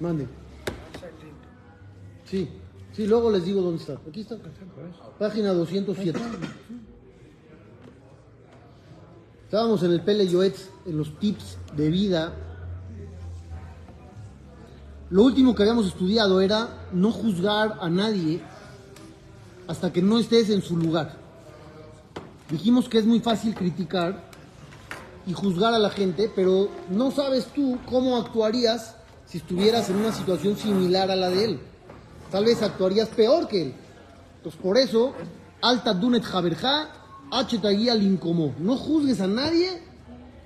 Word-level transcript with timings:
Mande. 0.00 0.26
Sí, 2.24 2.48
sí, 2.92 3.06
luego 3.06 3.30
les 3.30 3.44
digo 3.44 3.62
dónde 3.62 3.80
está. 3.80 3.98
Aquí 4.08 4.20
está. 4.20 4.36
Página 5.18 5.52
207. 5.52 6.20
Estábamos 9.44 9.82
en 9.84 9.92
el 9.92 10.02
Pele 10.02 10.26
Yoetz, 10.26 10.70
en 10.86 10.98
los 10.98 11.18
tips 11.18 11.56
de 11.76 11.88
vida. 11.88 12.34
Lo 15.08 15.22
último 15.22 15.54
que 15.54 15.62
habíamos 15.62 15.86
estudiado 15.86 16.40
era 16.40 16.88
no 16.92 17.12
juzgar 17.12 17.78
a 17.80 17.88
nadie 17.88 18.42
hasta 19.68 19.92
que 19.92 20.02
no 20.02 20.18
estés 20.18 20.50
en 20.50 20.62
su 20.62 20.76
lugar. 20.76 21.16
Dijimos 22.50 22.88
que 22.88 22.98
es 22.98 23.06
muy 23.06 23.20
fácil 23.20 23.54
criticar 23.54 24.24
y 25.26 25.32
juzgar 25.32 25.74
a 25.74 25.78
la 25.78 25.90
gente, 25.90 26.30
pero 26.34 26.68
no 26.90 27.12
sabes 27.12 27.46
tú 27.46 27.78
cómo 27.86 28.16
actuarías 28.16 28.95
si 29.26 29.38
estuvieras 29.38 29.90
en 29.90 29.96
una 29.96 30.12
situación 30.12 30.56
similar 30.56 31.10
a 31.10 31.16
la 31.16 31.30
de 31.30 31.44
él. 31.44 31.60
Tal 32.30 32.44
vez 32.44 32.62
actuarías 32.62 33.08
peor 33.08 33.48
que 33.48 33.62
él. 33.62 33.74
Entonces, 34.38 34.60
por 34.60 34.78
eso, 34.78 35.12
alta 35.60 35.92
dunet 35.94 36.22
jaberja, 36.22 36.88
al 37.30 38.02
incomo. 38.02 38.54
No 38.58 38.76
juzgues 38.76 39.20
a 39.20 39.26
nadie 39.26 39.82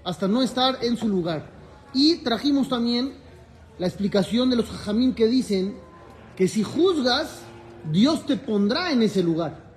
hasta 0.05 0.29
no 0.29 0.43
estar 0.43 0.79
en 0.83 0.97
su 0.97 1.09
lugar. 1.09 1.51
Y 1.93 2.17
trajimos 2.17 2.69
también 2.69 3.13
la 3.79 3.87
explicación 3.87 4.51
de 4.51 4.57
los 4.57 4.67
jajamín 4.67 5.15
que 5.15 5.27
dicen 5.27 5.77
que 6.37 6.49
si 6.49 6.63
juzgas, 6.63 7.41
Dios 7.91 8.27
te 8.27 8.37
pondrá 8.37 8.93
en 8.93 9.03
ese 9.03 9.23
lugar, 9.23 9.73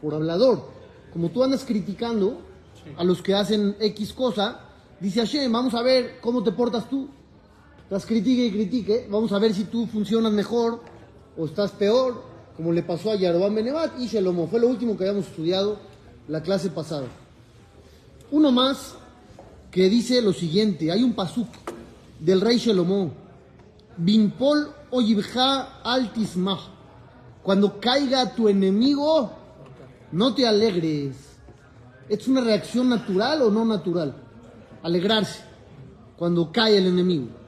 por 0.00 0.14
hablador. 0.14 0.70
Como 1.12 1.30
tú 1.30 1.42
andas 1.42 1.64
criticando 1.64 2.40
a 2.96 3.04
los 3.04 3.22
que 3.22 3.34
hacen 3.34 3.76
X 3.80 4.12
cosa, 4.12 4.60
dice 5.00 5.20
Hashem, 5.20 5.50
vamos 5.50 5.74
a 5.74 5.82
ver 5.82 6.20
cómo 6.20 6.42
te 6.42 6.52
portas 6.52 6.88
tú. 6.88 7.08
Estás 7.86 8.04
critique 8.04 8.46
y 8.46 8.50
critique, 8.50 9.06
vamos 9.08 9.30
a 9.30 9.38
ver 9.38 9.54
si 9.54 9.62
tú 9.62 9.86
funcionas 9.86 10.32
mejor 10.32 10.80
o 11.38 11.46
estás 11.46 11.70
peor, 11.70 12.20
como 12.56 12.72
le 12.72 12.82
pasó 12.82 13.12
a 13.12 13.14
Yarobán 13.14 13.54
Benevat 13.54 14.00
y 14.00 14.08
Shelomo. 14.08 14.48
Fue 14.48 14.58
lo 14.58 14.66
último 14.66 14.96
que 14.96 15.04
habíamos 15.04 15.28
estudiado 15.28 15.78
la 16.26 16.42
clase 16.42 16.70
pasada. 16.70 17.06
Uno 18.32 18.50
más 18.50 18.96
que 19.70 19.88
dice 19.88 20.20
lo 20.20 20.32
siguiente, 20.32 20.90
hay 20.90 21.04
un 21.04 21.12
pasuk 21.12 21.46
del 22.18 22.40
rey 22.40 22.58
Shelomo, 22.58 23.12
Binpol 23.96 24.68
oyibja 24.90 25.80
altismah, 25.84 26.58
cuando 27.44 27.78
caiga 27.78 28.34
tu 28.34 28.48
enemigo, 28.48 29.30
no 30.10 30.34
te 30.34 30.44
alegres. 30.44 31.14
¿Es 32.08 32.26
una 32.26 32.40
reacción 32.40 32.88
natural 32.88 33.42
o 33.42 33.50
no 33.52 33.64
natural? 33.64 34.12
Alegrarse 34.82 35.44
cuando 36.16 36.50
cae 36.50 36.78
el 36.78 36.88
enemigo. 36.88 37.45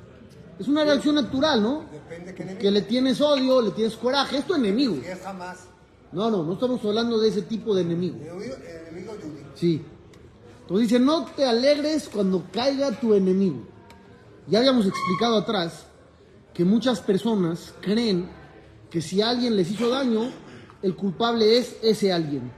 Es 0.59 0.67
una 0.67 0.85
reacción 0.85 1.15
natural, 1.15 1.63
¿no? 1.63 1.85
Depende 1.93 2.35
qué 2.35 2.59
Que 2.59 2.71
le 2.71 2.83
tienes 2.83 3.21
odio, 3.21 3.63
le 3.63 3.71
tienes 3.71 3.95
coraje, 3.97 4.39
es 4.39 4.47
tu 4.47 4.55
enemigo. 4.55 4.97
Jamás. 5.23 5.69
No, 6.11 6.31
no, 6.31 6.43
no 6.43 6.55
estamos 6.55 6.85
hablando 6.85 7.21
de 7.21 7.29
ese 7.29 7.43
tipo 7.43 7.75
de 7.75 7.83
enemigo. 7.83 8.17
Enemigo, 8.17 8.55
enemigo 8.57 9.13
Yudí. 9.23 9.43
Sí. 9.55 9.85
Entonces 10.63 10.89
dice, 10.89 11.01
no 11.01 11.27
te 11.27 11.45
alegres 11.45 12.09
cuando 12.13 12.45
caiga 12.53 12.91
tu 12.93 13.15
enemigo. 13.15 13.67
Ya 14.49 14.59
habíamos 14.59 14.87
explicado 14.87 15.37
atrás 15.37 15.87
que 16.55 16.65
muchas 16.65 17.01
personas 17.01 17.75
creen 17.81 18.29
que 18.91 19.01
si 19.01 19.23
alguien 19.23 19.55
les 19.57 19.71
hizo 19.71 19.89
daño, 19.91 20.31
el 20.83 20.97
culpable 20.97 21.59
es 21.59 21.77
ese 21.83 22.13
alguien. 22.13 22.51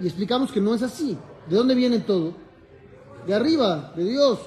Y 0.00 0.06
explicamos 0.06 0.50
que 0.50 0.60
no 0.60 0.74
es 0.74 0.82
así. 0.82 1.16
¿De 1.48 1.56
dónde 1.56 1.74
viene 1.74 2.00
todo? 2.00 2.34
De 3.26 3.34
arriba, 3.34 3.92
de 3.96 4.04
Dios. 4.04 4.38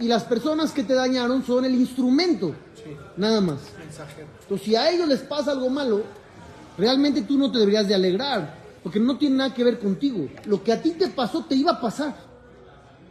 Y 0.00 0.08
las 0.08 0.24
personas 0.24 0.72
que 0.72 0.82
te 0.82 0.94
dañaron 0.94 1.44
son 1.44 1.66
el 1.66 1.74
instrumento, 1.74 2.54
nada 3.18 3.42
más. 3.42 3.58
Entonces, 4.42 4.66
si 4.66 4.74
a 4.74 4.90
ellos 4.90 5.06
les 5.06 5.20
pasa 5.20 5.50
algo 5.50 5.68
malo, 5.68 6.02
realmente 6.78 7.20
tú 7.20 7.36
no 7.36 7.52
te 7.52 7.58
deberías 7.58 7.86
de 7.86 7.94
alegrar, 7.94 8.54
porque 8.82 8.98
no 8.98 9.18
tiene 9.18 9.36
nada 9.36 9.52
que 9.52 9.62
ver 9.62 9.78
contigo. 9.78 10.26
Lo 10.46 10.64
que 10.64 10.72
a 10.72 10.80
ti 10.80 10.92
te 10.92 11.08
pasó 11.08 11.44
te 11.44 11.54
iba 11.54 11.72
a 11.72 11.80
pasar, 11.82 12.16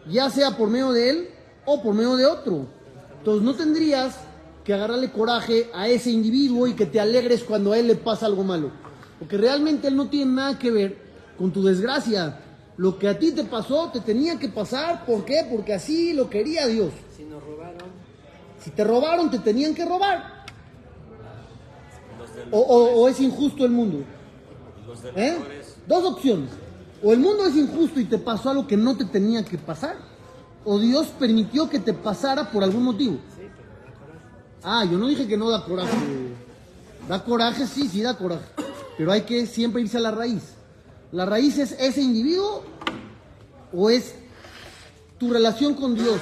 ya 0.09 0.31
sea 0.31 0.57
por 0.57 0.69
medio 0.69 0.91
de 0.91 1.09
él 1.11 1.29
o 1.63 1.81
por 1.83 1.93
medio 1.93 2.15
de 2.15 2.25
otro. 2.25 2.65
Entonces, 3.19 3.43
no 3.43 3.53
tendrías 3.53 4.17
que 4.63 4.73
agarrarle 4.73 5.11
coraje 5.11 5.69
a 5.75 5.87
ese 5.87 6.09
individuo 6.09 6.65
y 6.65 6.73
que 6.73 6.87
te 6.87 6.99
alegres 6.99 7.43
cuando 7.43 7.71
a 7.71 7.77
él 7.77 7.85
le 7.85 7.95
pasa 7.97 8.25
algo 8.25 8.43
malo, 8.43 8.71
porque 9.19 9.37
realmente 9.37 9.89
él 9.89 9.95
no 9.95 10.09
tiene 10.09 10.31
nada 10.31 10.57
que 10.57 10.71
ver 10.71 10.97
con 11.37 11.51
tu 11.51 11.63
desgracia. 11.63 12.39
Lo 12.79 12.97
que 12.97 13.09
a 13.09 13.19
ti 13.19 13.33
te 13.33 13.43
pasó 13.43 13.89
te 13.91 13.99
tenía 13.99 14.39
que 14.39 14.47
pasar, 14.47 15.05
¿por 15.05 15.25
qué? 15.25 15.45
Porque 15.51 15.73
así 15.73 16.13
lo 16.13 16.29
quería 16.29 16.65
Dios. 16.65 16.93
Si 17.17 17.23
nos 17.25 17.43
robaron, 17.43 17.89
Si 18.63 18.69
te 18.71 18.83
robaron, 18.85 19.29
te 19.29 19.39
tenían 19.39 19.75
que 19.75 19.83
robar. 19.83 20.45
O, 22.51 22.57
o- 22.59 23.01
o 23.01 23.09
es 23.09 23.19
injusto 23.19 23.65
el 23.65 23.71
mundo. 23.71 24.05
los 24.87 24.99
¿Eh? 25.13 25.37
Dos 25.87 26.05
opciones. 26.05 26.49
O 27.03 27.11
el 27.11 27.19
mundo 27.19 27.45
es 27.47 27.55
injusto 27.57 27.99
y 27.99 28.05
te 28.05 28.17
pasó 28.17 28.49
algo 28.51 28.65
que 28.65 28.77
no 28.77 28.95
te 28.95 29.03
tenía 29.03 29.43
que 29.43 29.57
pasar. 29.57 29.97
O 30.63 30.79
Dios 30.79 31.07
permitió 31.19 31.69
que 31.69 31.79
te 31.79 31.93
pasara 31.93 32.49
por 32.49 32.63
algún 32.63 32.83
motivo. 32.83 33.17
Ah, 34.63 34.85
yo 34.89 34.97
no 34.97 35.07
dije 35.07 35.27
que 35.27 35.35
no 35.35 35.49
da 35.49 35.65
coraje. 35.65 35.97
Da 37.09 37.23
coraje, 37.25 37.67
sí, 37.67 37.89
sí 37.89 38.01
da 38.01 38.17
coraje. 38.17 38.45
Pero 38.97 39.11
hay 39.11 39.21
que 39.23 39.45
siempre 39.47 39.81
irse 39.81 39.97
a 39.97 40.01
la 40.01 40.11
raíz. 40.11 40.43
La 41.11 41.25
raíz 41.25 41.57
es 41.57 41.71
ese 41.79 42.01
individuo 42.01 42.63
o 43.73 43.89
es 43.89 44.15
tu 45.17 45.31
relación 45.33 45.73
con 45.75 45.95
Dios. 45.95 46.19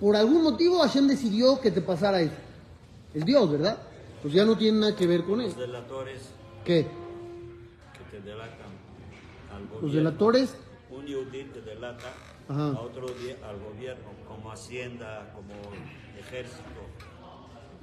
Por 0.00 0.16
algún 0.16 0.42
motivo 0.42 0.80
Hashem 0.80 1.06
decidió 1.08 1.60
que 1.60 1.70
te 1.70 1.80
pasara 1.80 2.20
eso. 2.20 2.34
Es 3.14 3.24
Dios, 3.24 3.50
¿verdad? 3.50 3.78
Pues 4.22 4.34
ya 4.34 4.44
no 4.44 4.56
tiene 4.56 4.80
nada 4.80 4.96
que 4.96 5.06
ver 5.06 5.24
con 5.24 5.40
él. 5.40 5.46
los 5.48 5.56
delatores 5.56 6.20
¿Qué? 6.64 6.86
que 7.96 8.16
te 8.16 8.22
delatan 8.22 8.68
al 9.52 9.82
Los 9.82 9.92
delatores 9.92 10.54
Un 10.90 11.06
yudí 11.06 11.44
te 11.44 11.60
delata 11.62 12.12
Ajá. 12.48 12.68
a 12.68 12.80
otro 12.80 13.06
al 13.08 13.58
gobierno, 13.60 14.04
como 14.26 14.50
hacienda, 14.52 15.32
como 15.34 15.52
ejército. 16.18 16.62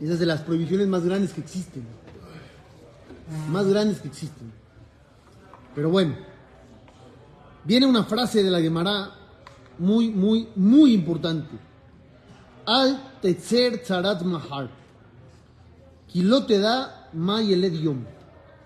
Esa 0.01 0.13
es 0.13 0.19
de 0.19 0.25
las 0.25 0.41
prohibiciones 0.41 0.88
más 0.88 1.03
grandes 1.06 1.33
que 1.33 1.41
existen. 1.41 1.85
Más 3.50 3.66
grandes 3.67 4.00
que 4.01 4.07
existen. 4.07 4.51
Pero 5.73 5.89
bueno, 5.89 6.16
viene 7.65 7.85
una 7.85 8.03
frase 8.03 8.43
de 8.43 8.49
la 8.49 8.61
Gemara 8.61 9.11
muy, 9.77 10.09
muy, 10.09 10.47
muy 10.55 10.93
importante. 10.93 11.57
Al 12.65 13.19
tetzer 13.21 13.81
tzarat 13.83 14.21
mahar. 14.23 14.69
Kilo 16.07 16.45
te 16.45 16.59
da 16.59 17.09
mayeled 17.13 17.73
yom. 17.73 18.05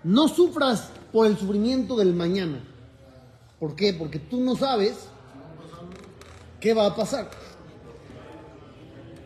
No 0.04 0.28
sufras 0.28 0.90
por 1.12 1.26
el 1.26 1.36
sufrimiento 1.36 1.96
del 1.96 2.14
mañana. 2.14 2.62
¿Por 3.58 3.74
qué? 3.74 3.92
Porque 3.92 4.18
tú 4.18 4.40
no 4.40 4.56
sabes 4.56 5.08
qué 6.60 6.72
va 6.72 6.86
a 6.86 6.94
pasar. 6.94 7.30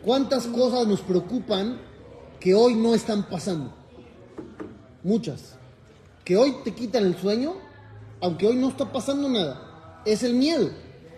¿Cuántas 0.05 0.47
cosas 0.47 0.87
nos 0.87 1.01
preocupan 1.01 1.79
que 2.41 2.55
hoy 2.55 2.75
no 2.75 2.95
están 2.95 3.23
pasando? 3.25 3.73
Muchas. 5.03 5.57
Que 6.25 6.37
hoy 6.37 6.57
te 6.65 6.75
quitan 6.75 7.05
el 7.05 7.17
sueño, 7.17 7.55
aunque 8.21 8.47
hoy 8.47 8.57
no 8.57 8.69
está 8.69 8.91
pasando 8.91 9.29
nada. 9.29 9.64
Es 10.05 10.23
el 10.23 10.35
miedo, 10.35 10.71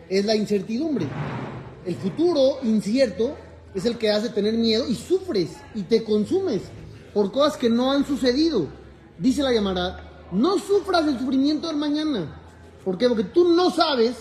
es 0.09 0.25
la 0.25 0.37
incertidumbre. 0.37 1.07
El 1.85 1.97
futuro 1.97 2.59
incierto 2.63 3.37
es 3.75 3.85
el 3.85 3.99
que 3.99 4.11
hace 4.11 4.31
tener 4.31 4.55
miedo 4.55 4.89
y 4.89 4.95
sufres 4.95 5.57
y 5.75 5.83
te 5.83 6.03
consumes 6.05 6.63
por 7.13 7.33
cosas 7.33 7.57
que 7.57 7.69
no 7.69 7.93
han 7.93 8.07
sucedido. 8.07 8.67
Dice 9.19 9.43
la 9.43 9.53
llamada, 9.53 10.27
no 10.33 10.59
sufras 10.59 11.07
el 11.07 11.19
sufrimiento 11.19 11.67
del 11.67 11.77
mañana. 11.77 12.41
¿Por 12.85 12.97
qué? 12.99 13.09
Porque 13.09 13.25
tú 13.25 13.55
no 13.55 13.71
sabes 13.71 14.17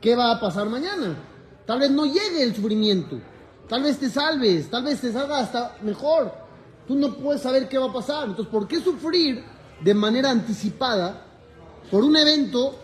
qué 0.00 0.14
va 0.14 0.32
a 0.32 0.40
pasar 0.40 0.68
mañana. 0.68 1.16
Tal 1.66 1.80
vez 1.80 1.90
no 1.90 2.06
llegue 2.06 2.42
el 2.42 2.54
sufrimiento. 2.54 3.20
Tal 3.68 3.82
vez 3.82 3.98
te 3.98 4.08
salves, 4.08 4.70
tal 4.70 4.84
vez 4.84 5.00
te 5.00 5.12
salga 5.12 5.40
hasta 5.40 5.76
mejor. 5.82 6.32
Tú 6.86 6.94
no 6.94 7.14
puedes 7.16 7.42
saber 7.42 7.68
qué 7.68 7.76
va 7.76 7.86
a 7.86 7.92
pasar. 7.92 8.28
Entonces, 8.28 8.50
¿por 8.50 8.66
qué 8.66 8.80
sufrir 8.80 9.44
de 9.82 9.94
manera 9.94 10.30
anticipada 10.30 11.26
por 11.90 12.04
un 12.04 12.16
evento 12.16 12.78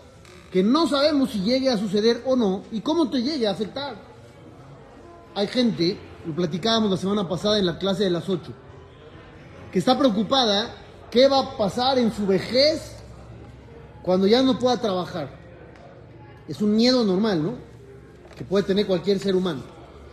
que 0.55 0.63
no 0.63 0.87
sabemos 0.87 1.31
si 1.31 1.41
llegue 1.41 1.69
a 1.69 1.77
suceder 1.77 2.23
o 2.25 2.37
no 2.37 2.63
y 2.71 2.79
cómo 2.79 3.09
te 3.09 3.21
llegue 3.21 3.45
a 3.45 3.51
afectar? 3.51 3.97
Hay 5.33 5.47
gente, 5.47 5.99
lo 6.25 6.33
platicábamos 6.33 6.89
la 6.89 6.95
semana 6.95 7.27
pasada 7.27 7.59
en 7.59 7.65
la 7.65 7.77
clase 7.77 8.05
de 8.05 8.09
las 8.09 8.29
8, 8.29 8.53
que 9.69 9.79
está 9.79 9.99
preocupada 9.99 10.73
qué 11.11 11.27
va 11.27 11.39
a 11.39 11.57
pasar 11.57 11.99
en 11.99 12.09
su 12.09 12.25
vejez 12.25 12.95
cuando 14.01 14.27
ya 14.27 14.41
no 14.43 14.57
pueda 14.57 14.79
trabajar. 14.79 15.29
Es 16.47 16.61
un 16.61 16.73
miedo 16.73 17.03
normal, 17.03 17.43
¿no? 17.43 17.55
Que 18.37 18.45
puede 18.45 18.63
tener 18.63 18.87
cualquier 18.87 19.19
ser 19.19 19.35
humano. 19.35 19.61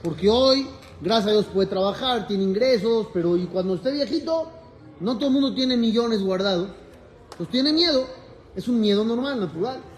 Porque 0.03 0.29
hoy, 0.29 0.67
gracias 1.01 1.29
a 1.29 1.33
Dios, 1.35 1.47
puede 1.55 1.69
trabajar, 1.69 2.27
tiene 2.27 2.43
ingresos, 2.43 3.07
pero 3.15 3.37
y 3.37 3.47
cuando 3.47 3.77
esté 3.77 3.93
viejito, 3.93 4.51
no 4.99 5.15
todo 5.19 5.29
el 5.29 5.35
mundo 5.35 5.55
tiene 5.55 5.77
millones 5.77 6.21
guardados. 6.21 6.71
Pues 7.39 7.49
tiene 7.49 7.73
miedo. 7.73 8.09
Es 8.57 8.67
un 8.67 8.81
miedo 8.81 9.05
normal, 9.05 9.39
natural. 9.39 9.92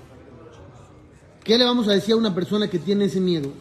¿Qué 1.44 1.58
le 1.58 1.64
vamos 1.64 1.86
a 1.88 1.92
decir 1.92 2.14
a 2.14 2.16
una 2.16 2.34
persona 2.34 2.70
que 2.70 2.78
tiene 2.78 3.04
ese 3.04 3.20
miedo? 3.20 3.52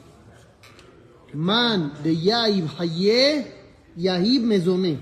Man, 1.33 1.93
de 2.01 2.15
Yaib 2.15 2.65
Haye, 2.79 3.53
Yahib 3.97 4.41
Mezoné. 4.43 4.99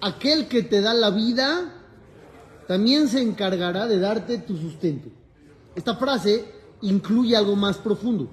Aquel 0.00 0.46
que 0.46 0.62
te 0.62 0.80
da 0.80 0.94
la 0.94 1.10
vida 1.10 1.74
también 2.68 3.08
se 3.08 3.20
encargará 3.20 3.88
de 3.88 3.98
darte 3.98 4.38
tu 4.38 4.56
sustento. 4.56 5.08
Esta 5.74 5.96
frase 5.96 6.44
incluye 6.82 7.36
algo 7.36 7.56
más 7.56 7.78
profundo. 7.78 8.30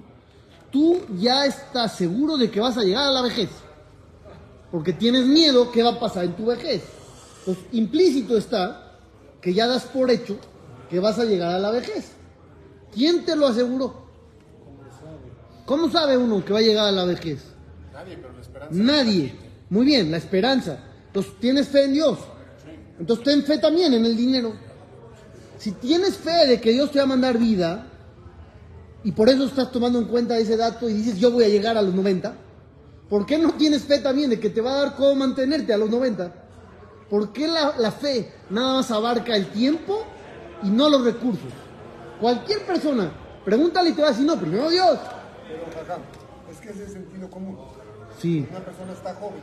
Tú 0.70 1.00
ya 1.18 1.44
estás 1.44 1.96
seguro 1.96 2.36
de 2.36 2.52
que 2.52 2.60
vas 2.60 2.78
a 2.78 2.84
llegar 2.84 3.08
a 3.08 3.12
la 3.12 3.22
vejez, 3.22 3.50
porque 4.70 4.92
tienes 4.92 5.26
miedo 5.26 5.72
que 5.72 5.82
va 5.82 5.90
a 5.90 6.00
pasar 6.00 6.24
en 6.24 6.36
tu 6.36 6.46
vejez. 6.46 6.84
Entonces, 7.40 7.64
implícito 7.72 8.36
está 8.36 8.96
que 9.40 9.52
ya 9.52 9.66
das 9.66 9.86
por 9.86 10.08
hecho 10.08 10.36
que 10.88 11.00
vas 11.00 11.18
a 11.18 11.24
llegar 11.24 11.52
a 11.52 11.58
la 11.58 11.72
vejez. 11.72 12.21
¿Quién 12.92 13.24
te 13.24 13.34
lo 13.34 13.46
aseguró? 13.46 14.02
¿Cómo 15.64 15.90
sabe 15.90 16.16
uno 16.16 16.44
que 16.44 16.52
va 16.52 16.58
a 16.58 16.62
llegar 16.62 16.86
a 16.86 16.92
la 16.92 17.04
vejez? 17.04 17.44
Nadie, 17.92 18.16
pero 18.16 18.32
la 18.32 18.40
esperanza. 18.40 18.74
Nadie. 18.74 19.34
Muy 19.70 19.86
bien, 19.86 20.10
la 20.10 20.16
esperanza. 20.18 20.78
Entonces, 21.06 21.32
tienes 21.40 21.68
fe 21.68 21.84
en 21.84 21.94
Dios. 21.94 22.18
Entonces, 22.98 23.24
ten 23.24 23.42
fe 23.42 23.58
también 23.58 23.94
en 23.94 24.04
el 24.04 24.16
dinero. 24.16 24.52
Si 25.58 25.72
tienes 25.72 26.16
fe 26.16 26.46
de 26.46 26.60
que 26.60 26.72
Dios 26.72 26.90
te 26.90 26.98
va 26.98 27.04
a 27.04 27.08
mandar 27.08 27.38
vida, 27.38 27.86
y 29.04 29.12
por 29.12 29.28
eso 29.28 29.44
estás 29.44 29.70
tomando 29.70 29.98
en 29.98 30.06
cuenta 30.06 30.38
ese 30.38 30.56
dato 30.56 30.88
y 30.88 30.94
dices, 30.94 31.18
yo 31.18 31.30
voy 31.30 31.44
a 31.44 31.48
llegar 31.48 31.76
a 31.76 31.82
los 31.82 31.94
90, 31.94 32.34
¿por 33.08 33.26
qué 33.26 33.38
no 33.38 33.52
tienes 33.54 33.82
fe 33.82 33.98
también 33.98 34.30
de 34.30 34.38
que 34.38 34.50
te 34.50 34.60
va 34.60 34.72
a 34.72 34.76
dar 34.84 34.96
cómo 34.96 35.14
mantenerte 35.14 35.72
a 35.72 35.76
los 35.76 35.90
90? 35.90 36.32
¿Por 37.08 37.32
qué 37.32 37.48
la, 37.48 37.74
la 37.78 37.92
fe 37.92 38.32
nada 38.50 38.74
más 38.74 38.90
abarca 38.90 39.36
el 39.36 39.46
tiempo 39.48 40.04
y 40.62 40.70
no 40.70 40.88
los 40.88 41.04
recursos? 41.04 41.52
Cualquier 42.22 42.64
persona, 42.64 43.10
pregúntale 43.44 43.90
y 43.90 43.92
te 43.94 44.00
va 44.02 44.08
a 44.08 44.10
decir, 44.12 44.24
no, 44.24 44.38
primero 44.38 44.70
Dios. 44.70 44.96
Pero, 45.48 45.64
Jajam, 45.74 46.02
es 46.52 46.58
que 46.60 46.70
ese 46.70 46.84
es 46.84 46.92
sentido 46.92 47.28
común. 47.28 47.58
Sí, 48.20 48.46
Una 48.48 48.60
persona 48.60 48.92
está 48.92 49.12
joven, 49.16 49.40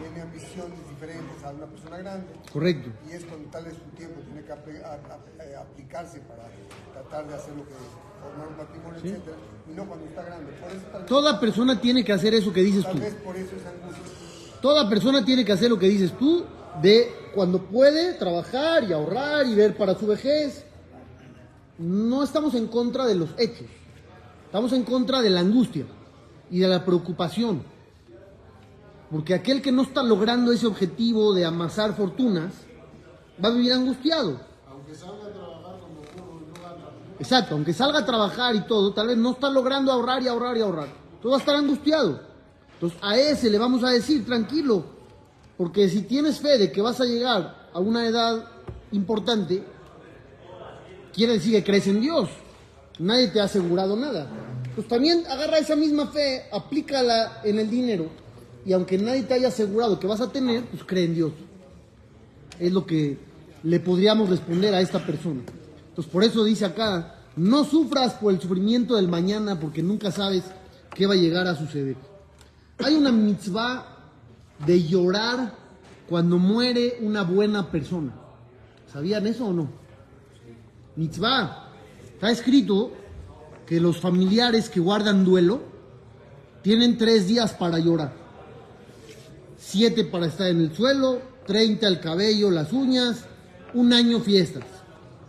tiene 0.00 0.20
ambiciones 0.22 0.78
diferentes 0.88 1.42
a 1.44 1.50
una 1.50 1.66
persona 1.66 1.98
grande, 1.98 2.26
correcto. 2.52 2.90
y 3.10 3.12
es 3.14 3.24
cuando 3.24 3.50
tal 3.50 3.64
vez 3.64 3.74
su 3.74 3.96
tiempo 3.96 4.20
tiene 4.20 4.42
que 4.44 4.52
apl- 4.52 4.84
a- 4.84 4.92
a- 4.94 5.44
eh, 5.44 5.56
aplicarse 5.56 6.20
para 6.20 6.44
tratar 6.92 7.26
de 7.28 7.34
hacer 7.34 7.54
lo 7.56 7.64
que 7.66 7.74
formar 8.22 8.48
un 8.48 8.56
matrimonio, 8.56 9.00
etcétera, 9.02 9.36
y 9.68 9.74
no 9.74 9.84
cuando 9.88 10.06
está 10.06 10.22
grande. 10.22 10.52
Por 10.52 10.70
eso 10.70 10.86
tal 10.92 11.00
vez, 11.00 11.08
Toda 11.08 11.40
persona 11.40 11.80
tiene 11.80 12.04
que 12.04 12.12
hacer 12.12 12.34
eso 12.34 12.52
que 12.52 12.62
dices 12.62 12.84
tal 12.84 12.92
tú. 12.92 12.98
vez 13.00 13.14
por 13.14 13.36
eso 13.36 13.56
esa 13.56 13.70
angustia. 13.70 14.60
Toda 14.62 14.88
persona 14.88 15.24
tiene 15.24 15.44
que 15.44 15.52
hacer 15.52 15.68
lo 15.70 15.78
que 15.78 15.88
dices 15.88 16.16
tú, 16.16 16.44
de 16.80 17.10
cuando 17.34 17.60
puede 17.62 18.14
trabajar 18.14 18.84
y 18.84 18.92
ahorrar 18.92 19.44
y 19.46 19.56
ver 19.56 19.76
para 19.76 19.94
su 19.96 20.06
vejez. 20.06 20.64
No 21.78 22.22
estamos 22.22 22.54
en 22.54 22.68
contra 22.68 23.06
de 23.06 23.16
los 23.16 23.30
hechos, 23.36 23.66
estamos 24.46 24.72
en 24.72 24.84
contra 24.84 25.20
de 25.20 25.30
la 25.30 25.40
angustia 25.40 25.86
y 26.50 26.60
de 26.60 26.68
la 26.68 26.84
preocupación. 26.84 27.62
Porque 29.10 29.34
aquel 29.34 29.60
que 29.60 29.72
no 29.72 29.82
está 29.82 30.02
logrando 30.02 30.52
ese 30.52 30.66
objetivo 30.66 31.34
de 31.34 31.44
amasar 31.44 31.94
fortunas, 31.94 32.52
va 33.42 33.48
a 33.48 33.52
vivir 33.52 33.72
angustiado. 33.72 34.40
Exacto, 37.18 37.54
aunque 37.54 37.72
salga 37.72 38.00
a 38.00 38.06
trabajar 38.06 38.54
y 38.54 38.60
todo, 38.62 38.92
tal 38.92 39.08
vez 39.08 39.16
no 39.16 39.32
está 39.32 39.50
logrando 39.50 39.92
ahorrar 39.92 40.22
y 40.22 40.28
ahorrar 40.28 40.56
y 40.56 40.60
ahorrar. 40.60 40.88
Entonces 41.14 41.30
va 41.30 41.36
a 41.36 41.38
estar 41.38 41.56
angustiado. 41.56 42.20
Entonces 42.74 42.98
a 43.02 43.16
ese 43.16 43.50
le 43.50 43.58
vamos 43.58 43.82
a 43.84 43.90
decir, 43.90 44.24
tranquilo, 44.26 44.84
porque 45.56 45.88
si 45.88 46.02
tienes 46.02 46.40
fe 46.40 46.58
de 46.58 46.72
que 46.72 46.82
vas 46.82 47.00
a 47.00 47.04
llegar 47.04 47.68
a 47.72 47.78
una 47.78 48.06
edad 48.06 48.44
importante, 48.92 49.64
quiere 51.14 51.34
decir 51.34 51.52
que 51.52 51.64
crees 51.64 51.86
en 51.86 52.00
Dios. 52.00 52.28
Nadie 52.98 53.28
te 53.28 53.40
ha 53.40 53.44
asegurado 53.44 53.96
nada. 53.96 54.28
Pues 54.74 54.88
también 54.88 55.24
agarra 55.30 55.58
esa 55.58 55.76
misma 55.76 56.08
fe, 56.08 56.44
aplícala 56.52 57.40
en 57.44 57.58
el 57.58 57.70
dinero, 57.70 58.08
y 58.66 58.72
aunque 58.72 58.98
nadie 58.98 59.22
te 59.22 59.34
haya 59.34 59.48
asegurado 59.48 60.00
que 60.00 60.06
vas 60.06 60.20
a 60.20 60.32
tener, 60.32 60.64
pues 60.64 60.82
cree 60.84 61.04
en 61.04 61.14
Dios. 61.14 61.32
Es 62.58 62.72
lo 62.72 62.84
que 62.84 63.18
le 63.62 63.80
podríamos 63.80 64.28
responder 64.28 64.74
a 64.74 64.80
esta 64.80 65.04
persona. 65.04 65.42
Entonces 65.88 66.12
por 66.12 66.24
eso 66.24 66.44
dice 66.44 66.64
acá, 66.64 67.16
no 67.36 67.64
sufras 67.64 68.14
por 68.14 68.32
el 68.32 68.40
sufrimiento 68.40 68.96
del 68.96 69.08
mañana 69.08 69.58
porque 69.58 69.82
nunca 69.82 70.10
sabes 70.10 70.44
qué 70.94 71.06
va 71.06 71.14
a 71.14 71.18
llegar 71.18 71.46
a 71.46 71.56
suceder. 71.56 71.96
Hay 72.78 72.94
una 72.94 73.12
mitzvah 73.12 73.86
de 74.66 74.82
llorar 74.82 75.54
cuando 76.08 76.38
muere 76.38 76.98
una 77.00 77.22
buena 77.22 77.70
persona. 77.70 78.12
¿Sabían 78.92 79.26
eso 79.26 79.46
o 79.46 79.52
no? 79.52 79.83
Mitzvah. 80.96 81.70
Está 82.04 82.30
escrito 82.30 82.92
que 83.66 83.80
los 83.80 83.98
familiares 83.98 84.68
que 84.68 84.80
guardan 84.80 85.24
duelo 85.24 85.60
tienen 86.62 86.96
tres 86.96 87.26
días 87.26 87.52
para 87.52 87.78
llorar. 87.78 88.12
Siete 89.58 90.04
para 90.04 90.26
estar 90.26 90.48
en 90.48 90.60
el 90.60 90.74
suelo, 90.74 91.20
treinta 91.46 91.88
el 91.88 92.00
cabello, 92.00 92.50
las 92.50 92.72
uñas, 92.72 93.24
un 93.72 93.92
año 93.92 94.20
fiestas. 94.20 94.64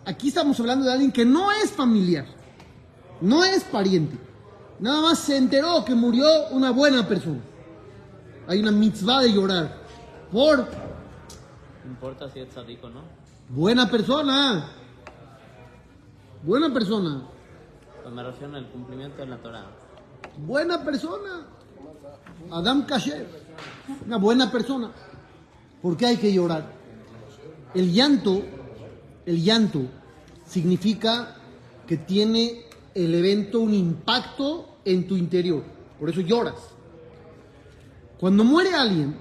Aquí 0.06 0.28
estamos 0.28 0.60
hablando 0.60 0.86
de 0.86 0.92
alguien 0.92 1.12
que 1.12 1.26
no 1.26 1.52
es 1.52 1.72
familiar, 1.72 2.26
no 3.22 3.44
es 3.44 3.64
pariente. 3.64 4.18
Nada 4.80 5.02
más 5.02 5.20
se 5.20 5.38
enteró 5.38 5.84
que 5.84 5.96
murió 5.96 6.28
una 6.52 6.72
buena 6.72 7.08
persona. 7.08 7.40
Hay 8.48 8.60
una 8.60 8.72
mitzvah 8.72 9.22
de 9.22 9.34
llorar 9.34 9.78
por 10.32 10.60
No 10.60 11.92
importa 11.92 12.30
si 12.30 12.40
es 12.40 12.50
tzadik 12.50 12.84
o 12.84 12.90
no. 12.90 13.02
buena 13.50 13.90
persona. 13.90 14.70
Buena 16.46 16.72
persona. 16.72 17.24
Pues 18.04 18.14
me 18.14 18.22
refiero 18.22 18.56
al 18.56 18.70
cumplimiento 18.70 19.18
de 19.18 19.26
la 19.26 19.38
Torah. 19.38 19.66
Buena 20.38 20.84
persona. 20.84 21.48
Adam 22.52 22.86
Kasher. 22.86 23.28
Una 24.06 24.18
buena 24.18 24.52
persona. 24.52 24.92
¿Por 25.82 25.98
qué 25.98 26.06
hay 26.06 26.18
que 26.18 26.32
llorar? 26.32 26.72
El 27.74 27.92
llanto, 27.92 28.44
el 29.26 29.44
llanto 29.44 29.88
significa 30.46 31.36
que 31.88 31.98
tiene 31.98 32.66
el 32.94 33.16
evento 33.16 33.60
un 33.60 33.74
impacto 33.74 34.78
en 34.86 35.08
tu 35.08 35.18
interior. 35.18 35.64
Por 36.00 36.12
eso 36.12 36.22
lloras. 36.22 36.76
Cuando 38.20 38.44
muere 38.44 38.76
alguien, 38.76 39.18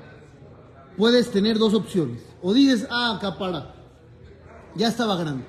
puedes 0.98 1.30
tener 1.30 1.58
dos 1.58 1.72
opciones. 1.72 2.22
O 2.42 2.52
dices, 2.52 2.86
ah, 2.90 3.18
capara, 3.18 3.74
ya 4.74 4.88
estaba 4.88 5.16
grande, 5.16 5.44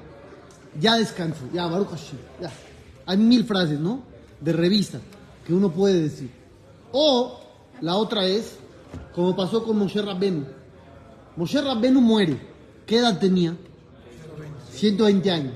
ya 0.80 0.96
descanso, 0.96 1.42
ya, 1.54 1.68
Baruch 1.68 1.90
Hashem, 1.90 2.20
ya. 2.42 2.52
Hay 3.06 3.18
mil 3.18 3.46
frases, 3.46 3.80
¿no? 3.80 4.02
De 4.40 4.52
revista 4.52 5.00
que 5.46 5.54
uno 5.54 5.72
puede 5.72 6.02
decir. 6.02 6.30
O 6.92 7.40
la 7.82 7.96
otra 7.96 8.26
es, 8.26 8.58
como 9.14 9.36
pasó 9.36 9.64
con 9.64 9.78
Moshe 9.78 10.02
Rabbenu. 10.02 10.46
Moshe 11.36 11.62
Rabbenu 11.62 12.02
muere. 12.02 12.40
¿Qué 12.86 12.98
edad 12.98 13.20
tenía? 13.20 13.56
120 14.72 15.32
años. 15.32 15.54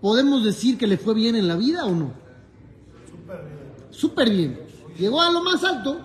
¿Podemos 0.00 0.44
decir 0.44 0.78
que 0.78 0.86
le 0.86 0.98
fue 0.98 1.14
bien 1.14 1.36
en 1.36 1.48
la 1.48 1.56
vida 1.56 1.84
o 1.84 1.92
no? 1.92 2.12
Súper 3.90 4.30
bien. 4.30 4.60
Llegó 4.98 5.20
a 5.20 5.30
lo 5.30 5.42
más 5.42 5.62
alto. 5.64 5.98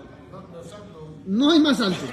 No 1.26 1.50
hay 1.50 1.60
más 1.60 1.80
alto. 1.80 2.04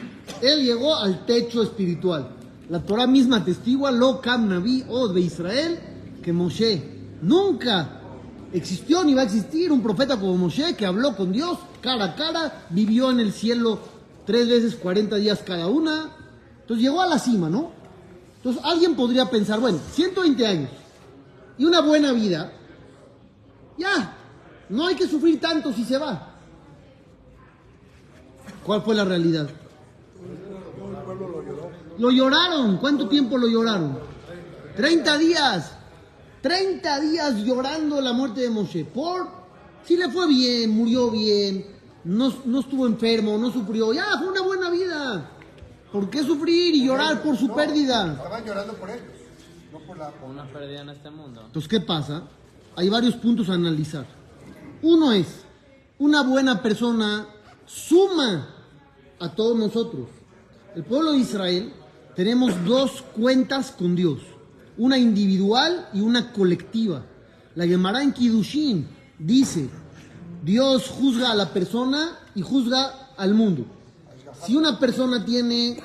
Él 0.41 0.63
llegó 0.63 0.95
al 0.95 1.25
techo 1.25 1.61
espiritual. 1.63 2.29
La 2.69 2.83
Torah 2.83 3.07
misma 3.07 3.45
testigua, 3.45 3.91
lo 3.91 4.19
Kam 4.19 4.49
Naví, 4.49 4.83
o 4.89 5.07
de 5.07 5.21
Israel, 5.21 5.79
que 6.25 6.33
Moshe 6.33 6.81
nunca 7.21 8.01
existió 8.51 9.03
ni 9.03 9.13
va 9.13 9.21
a 9.21 9.25
existir 9.25 9.71
un 9.71 9.83
profeta 9.83 10.19
como 10.19 10.35
Moshe 10.35 10.75
que 10.75 10.83
habló 10.83 11.15
con 11.15 11.31
Dios 11.31 11.59
cara 11.81 12.03
a 12.03 12.15
cara, 12.15 12.65
vivió 12.71 13.11
en 13.11 13.19
el 13.19 13.31
cielo 13.31 13.77
tres 14.25 14.49
veces 14.49 14.75
40 14.75 15.17
días 15.17 15.43
cada 15.45 15.67
una. 15.67 16.09
Entonces 16.61 16.83
llegó 16.83 16.99
a 16.99 17.05
la 17.05 17.19
cima, 17.19 17.47
¿no? 17.47 17.69
Entonces 18.37 18.59
alguien 18.65 18.95
podría 18.95 19.29
pensar, 19.29 19.59
bueno, 19.59 19.77
120 19.91 20.47
años 20.47 20.71
y 21.59 21.65
una 21.65 21.81
buena 21.81 22.11
vida, 22.11 22.51
ya, 23.77 24.17
no 24.69 24.87
hay 24.87 24.95
que 24.95 25.07
sufrir 25.07 25.39
tanto 25.39 25.71
si 25.73 25.85
se 25.85 25.99
va. 25.99 26.31
¿Cuál 28.63 28.81
fue 28.81 28.95
la 28.95 29.05
realidad? 29.05 29.47
Lo 31.99 32.09
lloraron. 32.09 32.77
¿Cuánto 32.77 33.07
tiempo 33.07 33.37
lo 33.37 33.47
lloraron? 33.47 33.99
30 34.75 35.17
días. 35.19 35.74
30 36.45 36.99
días 36.99 37.37
llorando 37.37 37.99
la 37.99 38.13
muerte 38.13 38.41
de 38.41 38.51
Moshe. 38.51 38.85
Por 38.85 39.27
si 39.83 39.97
le 39.97 40.11
fue 40.11 40.27
bien, 40.27 40.69
murió 40.69 41.09
bien, 41.09 41.65
no, 42.03 42.31
no 42.45 42.59
estuvo 42.59 42.85
enfermo, 42.85 43.35
no 43.39 43.51
sufrió. 43.51 43.91
Ya, 43.91 44.05
fue 44.19 44.27
una 44.27 44.43
buena 44.43 44.69
vida. 44.69 45.31
¿Por 45.91 46.07
qué 46.07 46.23
sufrir 46.23 46.75
y 46.75 46.85
llorar 46.85 47.23
por 47.23 47.35
su 47.35 47.51
pérdida? 47.51 48.11
Estaban 48.11 48.45
llorando 48.45 48.73
por 48.73 48.91
ellos, 48.91 49.01
no 49.73 49.79
por 49.79 49.97
la... 49.97 50.11
Por 50.11 50.29
una 50.29 50.45
pérdida 50.45 50.81
en 50.81 50.89
este 50.89 51.09
mundo. 51.09 51.41
Entonces, 51.47 51.67
¿qué 51.67 51.79
pasa? 51.79 52.21
Hay 52.75 52.89
varios 52.89 53.15
puntos 53.15 53.49
a 53.49 53.53
analizar. 53.53 54.05
Uno 54.83 55.13
es, 55.13 55.25
una 55.97 56.21
buena 56.21 56.61
persona 56.61 57.27
suma 57.65 58.49
a 59.19 59.29
todos 59.33 59.57
nosotros. 59.57 60.09
El 60.75 60.83
pueblo 60.83 61.13
de 61.13 61.17
Israel 61.17 61.73
tenemos 62.15 62.53
dos 62.65 63.01
cuentas 63.15 63.71
con 63.71 63.95
Dios, 63.95 64.19
una 64.77 64.97
individual 64.97 65.89
y 65.93 66.01
una 66.01 66.31
colectiva. 66.31 67.03
La 67.55 67.65
Gemara 67.65 68.03
en 68.03 68.11
Kiddushin 68.13 68.87
dice, 69.17 69.69
Dios 70.43 70.89
juzga 70.89 71.31
a 71.31 71.35
la 71.35 71.51
persona 71.53 72.19
y 72.35 72.41
juzga 72.41 73.09
al 73.17 73.33
mundo. 73.33 73.65
Si 74.45 74.55
una 74.55 74.77
persona 74.79 75.23
tiene 75.23 75.77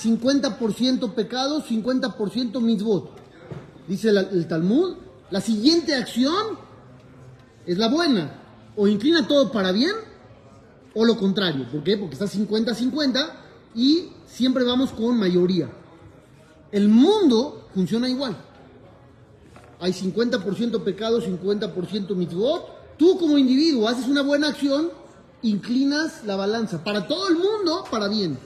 50% 0.00 1.14
pecados, 1.14 1.64
50% 1.68 2.60
mitzvot, 2.60 3.10
dice 3.86 4.12
la- 4.12 4.22
el 4.22 4.46
Talmud, 4.48 4.96
la 5.30 5.40
siguiente 5.40 5.94
acción 5.94 6.58
es 7.66 7.76
la 7.76 7.88
buena. 7.88 8.42
O 8.76 8.86
inclina 8.86 9.26
todo 9.26 9.50
para 9.52 9.72
bien 9.72 9.92
o 10.94 11.04
lo 11.04 11.18
contrario. 11.18 11.66
¿Por 11.70 11.82
qué? 11.82 11.96
Porque 11.98 12.14
está 12.14 12.26
50-50 12.26 13.28
y 13.74 14.08
siempre 14.26 14.64
vamos 14.64 14.90
con 14.92 15.18
mayoría. 15.18 15.68
El 16.72 16.88
mundo 16.88 17.57
funciona 17.78 18.08
igual. 18.08 18.36
Hay 19.78 19.92
50% 19.92 20.82
pecado, 20.82 21.22
50% 21.22 22.16
mitzvot. 22.16 22.96
Tú 22.96 23.16
como 23.16 23.38
individuo 23.38 23.86
haces 23.86 24.08
una 24.08 24.22
buena 24.22 24.48
acción, 24.48 24.90
inclinas 25.42 26.24
la 26.24 26.34
balanza. 26.34 26.82
Para 26.82 27.06
todo 27.06 27.28
el 27.28 27.36
mundo, 27.36 27.84
para 27.88 28.08
bien. 28.08 28.36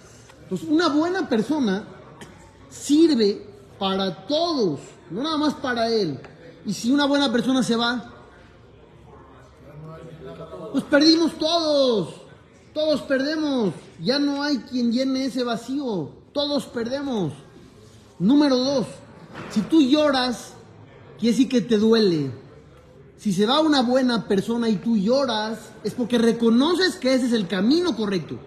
Entonces, 0.43 0.69
una 0.69 0.89
buena 0.89 1.31
persona 1.31 1.83
sirve 2.69 3.47
para 3.79 4.27
todos, 4.27 4.81
no 5.11 5.23
nada 5.23 5.39
más 5.39 5.55
para 5.55 5.89
él. 5.89 6.21
Y 6.67 6.75
si 6.75 6.91
una 6.91 7.07
buena 7.07 7.33
persona 7.33 7.63
se 7.63 7.75
va, 7.75 8.13
pues 10.73 10.85
perdimos 10.85 11.39
todos. 11.39 12.17
Todos 12.75 13.01
perdemos. 13.03 13.73
Ya 13.99 14.19
no 14.19 14.43
hay 14.43 14.59
quien 14.59 14.93
llene 14.93 15.25
ese 15.25 15.43
vacío. 15.43 16.11
Todos 16.35 16.67
perdemos. 16.67 17.33
Número 18.19 18.57
dos, 18.57 18.87
si 19.51 19.61
tú 19.63 19.83
lloras, 19.83 20.55
quiere 21.19 21.33
decir 21.33 21.49
que 21.49 21.61
te 21.61 21.79
duele. 21.79 22.31
Si 23.17 23.33
se 23.33 23.47
va 23.47 23.61
una 23.61 23.83
buena 23.83 24.27
persona 24.27 24.69
y 24.69 24.77
tú 24.77 24.97
lloras, 24.97 25.59
es 25.85 25.95
porque 25.95 26.19
reconoces 26.19 26.97
que 26.97 27.15
ese 27.15 27.27
es 27.27 27.33
el 27.33 27.47
camino 27.47 27.95
correcto. 27.95 28.39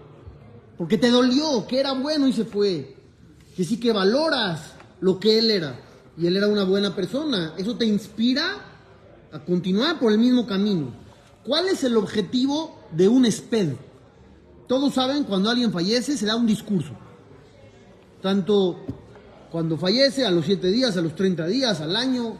Porque 0.77 0.97
te 0.97 1.09
dolió, 1.09 1.65
que 1.67 1.79
era 1.79 1.93
bueno 1.93 2.27
y 2.27 2.33
se 2.33 2.43
fue. 2.43 2.97
Quiere 3.39 3.55
decir 3.57 3.79
que 3.79 3.93
valoras 3.93 4.73
lo 4.99 5.19
que 5.19 5.39
él 5.39 5.51
era. 5.51 5.79
Y 6.17 6.27
él 6.27 6.35
era 6.35 6.47
una 6.47 6.63
buena 6.63 6.93
persona. 6.93 7.53
Eso 7.57 7.77
te 7.77 7.85
inspira 7.85 8.57
a 9.31 9.39
continuar 9.39 9.99
por 9.99 10.11
el 10.11 10.17
mismo 10.17 10.45
camino. 10.45 10.93
¿Cuál 11.45 11.67
es 11.67 11.83
el 11.83 11.95
objetivo 11.95 12.79
de 12.91 13.07
un 13.07 13.31
SPED? 13.31 13.73
Todos 14.67 14.95
saben, 14.95 15.23
cuando 15.23 15.49
alguien 15.49 15.71
fallece, 15.71 16.17
se 16.17 16.25
da 16.25 16.35
un 16.35 16.47
discurso. 16.47 16.91
Tanto 18.21 18.83
cuando 19.51 19.77
fallece, 19.77 20.25
a 20.25 20.31
los 20.31 20.45
7 20.45 20.67
días, 20.67 20.97
a 20.97 21.01
los 21.01 21.15
30 21.15 21.47
días, 21.47 21.81
al 21.81 21.95
año. 21.95 22.37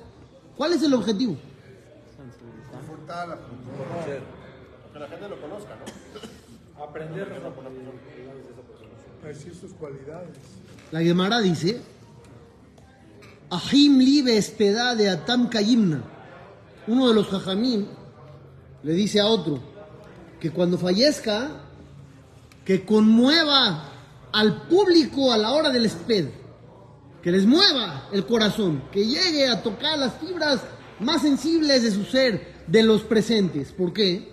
¿Cuál 0.57 0.73
es 0.73 0.83
el 0.83 0.93
objetivo? 0.93 1.35
Disfrutar 2.79 3.27
la 3.27 3.37
cultura. 3.37 4.23
Que 4.93 4.99
la 4.99 5.07
gente 5.07 5.29
lo 5.29 5.41
conozca, 5.41 5.75
¿no? 5.75 6.83
Aprender 6.83 7.27
persona. 7.27 7.69
Decir 9.23 9.55
sus 9.55 9.73
cualidades. 9.73 10.29
La 10.91 11.01
Gemara 11.01 11.39
dice, 11.41 11.81
Ahim 13.49 13.99
libe 13.99 14.37
espeda 14.37 14.95
de 14.95 15.09
Atam 15.09 15.49
Kayimna. 15.49 16.03
Uno 16.87 17.07
de 17.07 17.13
los 17.15 17.27
jajamim 17.27 17.85
le 18.83 18.93
dice 18.93 19.19
a 19.19 19.27
otro 19.27 19.59
que 20.39 20.51
cuando 20.51 20.77
fallezca, 20.77 21.49
que 22.63 22.85
conmueva 22.85 23.89
al 24.31 24.63
público 24.67 25.31
a 25.31 25.37
la 25.37 25.53
hora 25.53 25.69
del 25.69 25.85
esped, 25.85 26.29
que 27.25 27.31
les 27.31 27.47
mueva 27.47 28.07
el 28.11 28.23
corazón, 28.23 28.83
que 28.91 29.03
llegue 29.03 29.47
a 29.47 29.63
tocar 29.63 29.97
las 29.97 30.13
fibras 30.19 30.61
más 30.99 31.23
sensibles 31.23 31.81
de 31.81 31.89
su 31.89 32.03
ser, 32.03 32.53
de 32.67 32.83
los 32.83 33.01
presentes. 33.01 33.71
¿Por 33.71 33.93
qué? 33.93 34.31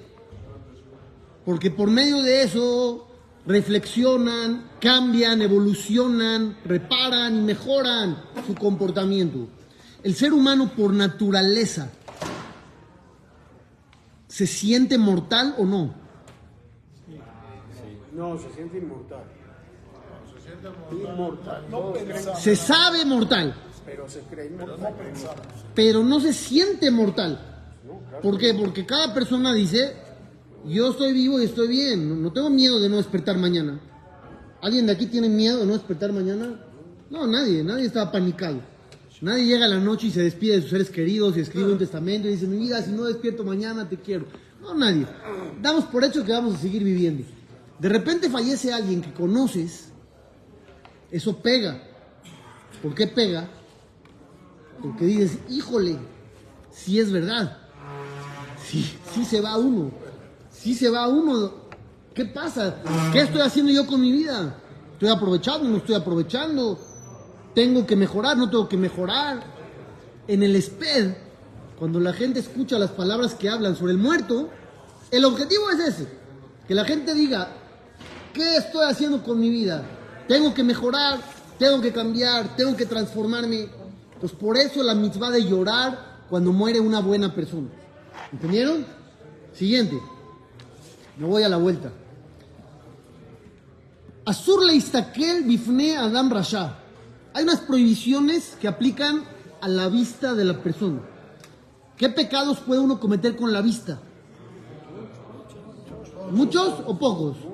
Porque 1.47 1.71
por 1.71 1.89
medio 1.89 2.21
de 2.21 2.43
eso 2.43 3.09
reflexionan, 3.47 4.73
cambian, 4.79 5.41
evolucionan, 5.41 6.59
reparan 6.67 7.35
y 7.35 7.41
mejoran 7.41 8.25
su 8.47 8.55
comportamiento. 8.55 9.49
El 10.03 10.15
ser 10.15 10.35
humano 10.35 10.71
por 10.77 10.93
naturaleza 10.93 11.91
se 14.29 14.47
siente 14.47 14.99
mortal 14.99 15.55
o 15.57 15.65
no. 15.65 15.95
No, 18.13 18.37
se 18.37 18.51
siente 18.51 18.77
inmortal. 18.77 19.25
Inmortal. 20.91 21.65
No 21.71 21.93
pensaba, 21.93 22.37
Se 22.37 22.57
sabe 22.57 23.05
mortal, 23.05 23.55
pero 23.85 24.09
se 24.09 24.21
cree 24.21 24.47
inmortal. 24.47 24.95
pero 25.75 26.03
no 26.05 26.21
se 26.21 26.33
siente 26.33 26.91
mortal. 26.91 27.41
¿Por 28.23 28.39
qué? 28.39 28.55
Porque 28.55 28.87
cada 28.87 29.13
persona 29.13 29.53
dice, 29.53 29.95
yo 30.67 30.91
estoy 30.91 31.13
vivo 31.13 31.41
y 31.41 31.45
estoy 31.45 31.69
bien, 31.69 32.09
no- 32.09 32.17
no 32.17 32.33
tengo 32.33 32.51
miedo 32.51 32.79
de 32.81 32.89
no 32.89 32.97
despertar 32.97 33.39
mañana. 33.39 33.81
¿Alguien 34.61 34.87
de 34.87 34.93
aquí 34.93 35.07
tiene 35.07 35.29
miedo 35.29 35.59
de 35.59 35.67
no 35.67 35.73
despertar 35.73 36.13
mañana? 36.13 36.61
No, 37.11 37.27
nadie, 37.27 37.65
nadie 37.65 37.87
está 37.87 38.11
panicado. 38.13 38.61
Nadie 39.21 39.45
llega 39.47 39.67
a 39.67 39.69
la 39.69 39.79
noche 39.79 40.09
y 40.09 40.11
se 40.11 40.23
despide 40.23 40.55
de 40.57 40.61
sus 40.63 40.71
seres 40.71 40.91
queridos 40.91 41.37
y 41.37 41.41
escribe 41.41 41.73
un 41.73 41.79
testamento 41.79 42.27
y 42.29 42.33
dice, 42.33 42.47
mi 42.47 42.59
vida, 42.59 42.83
si 42.83 42.91
no 42.91 43.05
despierto 43.05 43.45
mañana 43.45 43.89
te 43.89 43.97
quiero. 43.97 44.27
No, 44.61 44.75
nadie. 44.75 45.07
Damos 45.61 45.85
por 45.85 46.03
hecho 46.05 46.25
que 46.25 46.33
vamos 46.33 46.55
a 46.55 46.59
seguir 46.59 46.83
viviendo. 46.83 47.25
De 47.79 47.89
repente 47.89 48.29
fallece 48.31 48.73
alguien 48.73 49.01
que 49.01 49.13
conoces, 49.13 49.91
eso 51.13 51.37
pega. 51.37 51.81
¿Por 52.83 52.95
qué 52.95 53.07
pega? 53.07 53.49
Porque 54.81 55.05
dices, 55.05 55.39
híjole, 55.49 55.99
si 56.73 56.99
es 56.99 57.13
verdad. 57.13 57.59
Sí 58.65 59.25
se 59.25 59.41
va 59.41 59.57
uno. 59.59 59.93
Sí 60.51 60.75
se 60.75 60.89
va 60.89 61.07
uno. 61.07 61.53
¿Qué 62.15 62.25
pasa? 62.25 62.77
¿Qué 63.13 63.21
estoy 63.21 63.43
haciendo 63.43 63.71
yo 63.71 63.87
con 63.87 64.01
mi 64.01 64.11
vida? 64.11 64.57
¿Estoy 64.95 65.11
aprovechando? 65.11 65.69
¿No 65.69 65.77
estoy 65.77 65.95
aprovechando? 65.95 66.79
¿Tengo 67.55 67.87
que 67.87 67.95
mejorar? 67.95 68.37
¿No 68.37 68.49
tengo 68.49 68.69
que 68.69 68.77
mejorar? 68.77 69.43
En 70.27 70.43
el 70.43 70.61
SPED, 70.61 71.15
cuando 71.79 72.01
la 72.01 72.13
gente 72.13 72.41
escucha 72.41 72.79
las 72.79 72.91
palabras 72.91 73.35
que 73.35 73.51
hablan 73.51 73.77
sobre 73.77 73.93
el 73.93 73.99
muerto, 73.99 74.49
el 75.11 75.25
objetivo 75.25 75.71
es 75.71 75.81
ese. 75.81 76.09
Que 76.67 76.75
la 76.75 76.85
gente 76.85 77.15
diga, 77.15 77.49
¿qué 78.33 78.57
estoy 78.57 78.85
haciendo 78.89 79.23
con 79.23 79.39
mi 79.39 79.51
vida? 79.51 79.85
Tengo 80.33 80.55
que 80.55 80.65
mejorar, 80.65 81.21
tengo 81.59 81.83
que 81.83 81.93
cambiar, 81.93 82.57
tengo 82.57 82.75
que 82.75 82.87
transformarme. 82.87 83.69
Pues 84.19 84.33
por 84.33 84.57
eso 84.57 84.83
la 84.83 84.95
mitzvah 84.95 85.29
de 85.29 85.45
llorar 85.45 86.25
cuando 86.31 86.55
muere 86.55 86.81
una 86.81 87.01
buena 87.01 87.35
persona. 87.35 87.69
¿Entendieron? 88.33 88.87
Siguiente. 89.53 90.01
Me 91.19 91.27
voy 91.27 91.43
a 91.43 91.51
la 91.51 91.59
vuelta. 91.59 91.93
Asur 94.25 94.65
le 94.65 94.75
istakel 94.75 95.43
bifne 95.43 95.99
Adam 95.99 96.31
Rasha. 96.31 96.79
Hay 97.35 97.45
unas 97.45 97.61
prohibiciones 97.61 98.57
que 98.59 98.69
aplican 98.69 99.25
a 99.61 99.69
la 99.69 99.91
vista 99.91 100.33
de 100.33 100.47
la 100.47 100.63
persona. 100.63 101.03
¿Qué 101.99 102.09
pecados 102.09 102.59
puede 102.61 102.81
uno 102.81 102.99
cometer 102.99 103.37
con 103.37 103.53
la 103.53 103.61
vista? 103.61 104.01
¿Muchos 106.31 106.83
o 106.87 106.99
pocos? 106.99 107.52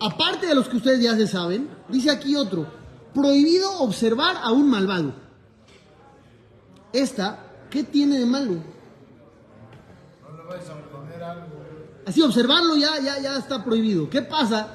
Aparte 0.00 0.46
de 0.46 0.54
los 0.54 0.68
que 0.68 0.76
ustedes 0.76 1.00
ya 1.00 1.16
se 1.16 1.26
saben, 1.26 1.68
dice 1.88 2.10
aquí 2.10 2.36
otro. 2.36 2.66
Prohibido 3.14 3.70
observar 3.80 4.36
a 4.42 4.52
un 4.52 4.68
malvado. 4.68 5.14
Esta, 6.92 7.46
¿qué 7.70 7.82
tiene 7.82 8.18
de 8.18 8.26
malo? 8.26 8.52
Así, 12.06 12.22
observarlo 12.22 12.76
ya, 12.76 13.00
ya, 13.00 13.18
ya 13.20 13.36
está 13.38 13.64
prohibido. 13.64 14.08
¿Qué 14.10 14.22
pasa? 14.22 14.68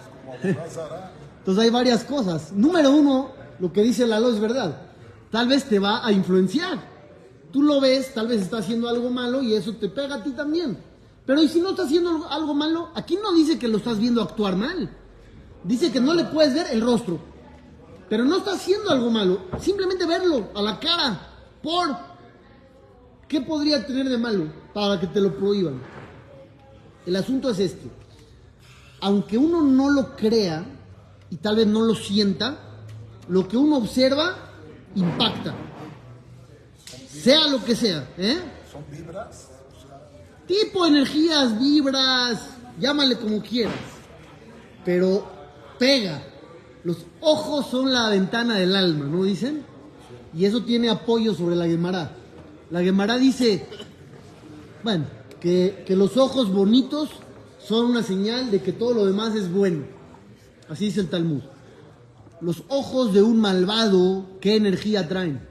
Entonces 1.39 1.63
hay 1.63 1.69
varias 1.69 2.03
cosas. 2.03 2.51
Número 2.51 2.91
uno, 2.91 3.31
lo 3.59 3.71
que 3.71 3.81
dice 3.83 4.05
Lalo 4.07 4.29
es 4.31 4.39
verdad. 4.39 4.81
Tal 5.29 5.47
vez 5.47 5.63
te 5.65 5.79
va 5.79 6.05
a 6.05 6.11
influenciar. 6.11 6.79
Tú 7.51 7.61
lo 7.63 7.79
ves, 7.79 8.13
tal 8.13 8.27
vez 8.27 8.41
está 8.41 8.57
haciendo 8.57 8.89
algo 8.89 9.09
malo 9.09 9.41
y 9.41 9.53
eso 9.55 9.73
te 9.75 9.87
pega 9.89 10.15
a 10.15 10.23
ti 10.23 10.31
también. 10.31 10.77
Pero 11.25 11.41
¿y 11.41 11.47
si 11.47 11.61
no 11.61 11.71
está 11.71 11.83
haciendo 11.83 12.09
algo- 12.09 12.27
algo 12.29 12.53
malo? 12.53 12.89
Aquí 12.95 13.17
no 13.21 13.33
dice 13.33 13.59
que 13.59 13.67
lo 13.67 13.77
estás 13.77 13.99
viendo 13.99 14.21
actuar 14.21 14.55
mal. 14.55 14.89
Dice 15.63 15.91
que 15.91 15.99
no 15.99 16.13
le 16.13 16.25
puedes 16.25 16.53
ver 16.53 16.67
el 16.71 16.81
rostro. 16.81 17.19
Pero 18.09 18.25
no 18.25 18.37
está 18.37 18.53
haciendo 18.53 18.89
algo 18.89 19.09
malo. 19.09 19.41
Simplemente 19.59 20.05
verlo 20.05 20.49
a 20.55 20.61
la 20.61 20.79
cara. 20.79 21.27
¿Por 21.61 21.95
qué 23.27 23.41
podría 23.41 23.85
tener 23.85 24.09
de 24.09 24.17
malo 24.17 24.51
para 24.73 24.99
que 24.99 25.07
te 25.07 25.21
lo 25.21 25.35
prohíban? 25.37 25.81
El 27.05 27.15
asunto 27.15 27.49
es 27.49 27.59
este. 27.59 27.89
Aunque 29.01 29.37
uno 29.37 29.61
no 29.61 29.89
lo 29.89 30.15
crea 30.15 30.65
y 31.29 31.37
tal 31.37 31.55
vez 31.55 31.67
no 31.67 31.81
lo 31.81 31.95
sienta, 31.95 32.57
lo 33.29 33.47
que 33.47 33.57
uno 33.57 33.77
observa 33.77 34.35
impacta. 34.95 35.55
Sea 37.07 37.47
lo 37.47 37.63
que 37.63 37.75
sea. 37.75 38.09
¿eh? 38.17 38.39
Son 38.71 38.83
vibras. 38.91 39.47
Tipo 40.47 40.85
energías, 40.85 41.57
vibras, 41.57 42.57
llámale 42.79 43.17
como 43.17 43.41
quieras. 43.41 43.73
Pero 44.83 45.40
pega. 45.81 46.21
Los 46.83 46.97
ojos 47.21 47.65
son 47.65 47.91
la 47.91 48.07
ventana 48.09 48.55
del 48.57 48.75
alma, 48.75 49.05
¿no 49.05 49.23
dicen? 49.23 49.63
Y 50.31 50.45
eso 50.45 50.61
tiene 50.61 50.91
apoyo 50.91 51.33
sobre 51.33 51.55
la 51.55 51.65
Gemara. 51.65 52.11
La 52.69 52.81
Gemara 52.81 53.17
dice, 53.17 53.65
bueno, 54.83 55.05
que, 55.39 55.83
que 55.87 55.95
los 55.95 56.17
ojos 56.17 56.53
bonitos 56.53 57.09
son 57.57 57.87
una 57.87 58.03
señal 58.03 58.51
de 58.51 58.61
que 58.61 58.73
todo 58.73 58.93
lo 58.93 59.05
demás 59.07 59.35
es 59.35 59.51
bueno. 59.51 59.85
Así 60.69 60.85
dice 60.85 60.99
el 60.99 61.09
Talmud. 61.09 61.41
Los 62.41 62.61
ojos 62.67 63.11
de 63.11 63.23
un 63.23 63.39
malvado, 63.39 64.37
¿qué 64.39 64.57
energía 64.57 65.09
traen? 65.09 65.41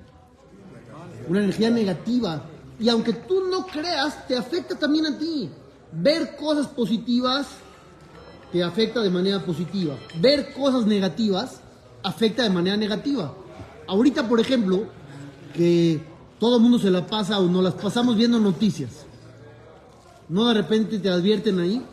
Una 1.28 1.40
energía 1.40 1.70
negativa. 1.70 2.44
Y 2.78 2.88
aunque 2.88 3.14
tú 3.14 3.48
no 3.50 3.66
creas, 3.66 4.28
te 4.28 4.36
afecta 4.36 4.78
también 4.78 5.06
a 5.06 5.18
ti. 5.18 5.50
Ver 5.92 6.36
cosas 6.36 6.68
positivas 6.68 7.48
te 8.52 8.62
afecta 8.62 9.00
de 9.00 9.10
manera 9.10 9.44
positiva. 9.44 9.96
Ver 10.20 10.52
cosas 10.52 10.86
negativas 10.86 11.60
afecta 12.02 12.42
de 12.42 12.50
manera 12.50 12.76
negativa. 12.76 13.34
Ahorita, 13.86 14.28
por 14.28 14.40
ejemplo, 14.40 14.84
que 15.54 16.00
todo 16.38 16.56
el 16.56 16.62
mundo 16.62 16.78
se 16.78 16.90
la 16.90 17.06
pasa 17.06 17.38
o 17.38 17.48
nos 17.48 17.62
las 17.62 17.74
pasamos 17.74 18.16
viendo 18.16 18.38
noticias. 18.38 19.04
No 20.28 20.48
de 20.48 20.54
repente 20.54 20.98
te 20.98 21.10
advierten 21.10 21.58
ahí. 21.60 21.84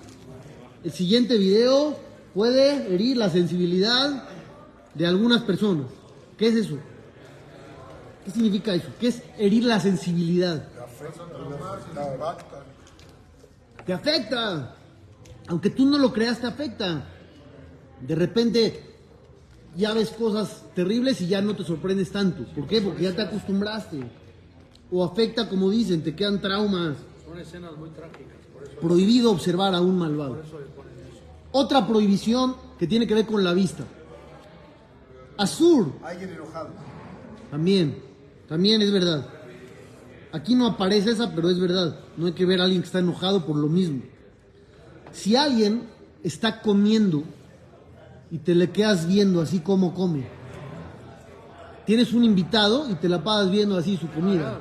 El 0.83 0.91
siguiente 0.91 1.37
video 1.37 1.97
puede 2.33 2.93
herir 2.93 3.17
la 3.17 3.29
sensibilidad 3.29 4.23
de 4.93 5.07
algunas 5.07 5.41
personas. 5.41 5.87
¿Qué 6.37 6.47
es 6.47 6.55
eso? 6.55 6.77
¿Qué 8.23 8.31
significa 8.31 8.73
eso? 8.73 8.87
¿Qué 8.99 9.07
es 9.07 9.23
herir 9.37 9.63
la 9.63 9.79
sensibilidad? 9.79 10.67
Te 13.85 13.93
afecta. 13.93 14.75
Aunque 15.47 15.69
tú 15.69 15.85
no 15.85 15.97
lo 15.97 16.11
creas, 16.13 16.39
te 16.39 16.47
afecta. 16.47 17.07
De 18.01 18.15
repente 18.15 18.83
ya 19.75 19.93
ves 19.93 20.09
cosas 20.09 20.63
terribles 20.75 21.21
y 21.21 21.27
ya 21.27 21.41
no 21.41 21.55
te 21.55 21.63
sorprendes 21.63 22.11
tanto. 22.11 22.43
¿Por 22.53 22.67
qué? 22.67 22.81
Porque 22.81 23.03
ya 23.03 23.15
te 23.15 23.21
acostumbraste. 23.21 23.99
O 24.91 25.03
afecta, 25.03 25.49
como 25.49 25.69
dicen, 25.69 26.03
te 26.03 26.15
quedan 26.15 26.41
traumas. 26.41 26.97
Son 27.25 27.37
escenas 27.39 27.75
muy 27.77 27.89
trágicas, 27.89 28.37
por 28.53 28.63
eso, 28.63 28.79
Prohibido 28.79 29.31
observar 29.31 29.73
a 29.75 29.81
un 29.81 29.97
malvado. 29.97 30.35
por 30.35 30.45
eso 30.45 30.59
le 30.59 30.65
ponen 30.67 30.93
eso. 30.93 31.21
Otra 31.51 31.85
prohibición 31.85 32.55
que 32.79 32.87
tiene 32.87 33.05
que 33.07 33.13
ver 33.13 33.25
con 33.25 33.43
la 33.43 33.53
vista. 33.53 33.83
Azur, 35.37 35.91
Alguien 36.03 36.31
enojado. 36.31 36.69
también, 37.51 37.97
también 38.47 38.81
es 38.81 38.91
verdad. 38.91 39.27
Aquí 40.31 40.55
no 40.55 40.67
aparece 40.67 41.11
esa, 41.11 41.33
pero 41.35 41.49
es 41.49 41.59
verdad. 41.59 41.99
No 42.17 42.25
hay 42.27 42.33
que 42.33 42.45
ver 42.45 42.59
a 42.59 42.63
alguien 42.63 42.81
que 42.81 42.87
está 42.87 42.99
enojado 42.99 43.45
por 43.45 43.55
lo 43.55 43.67
mismo. 43.67 44.01
Si 45.11 45.35
alguien 45.35 45.83
está 46.23 46.61
comiendo 46.61 47.23
y 48.31 48.39
te 48.39 48.53
le 48.55 48.71
quedas 48.71 49.07
viendo 49.07 49.41
así 49.41 49.59
como 49.59 49.93
come, 49.93 50.27
tienes 51.85 52.13
un 52.13 52.23
invitado 52.23 52.89
y 52.89 52.95
te 52.95 53.07
la 53.09 53.23
pasas 53.23 53.49
viendo 53.51 53.77
así 53.77 53.97
su 53.97 54.09
comida, 54.09 54.59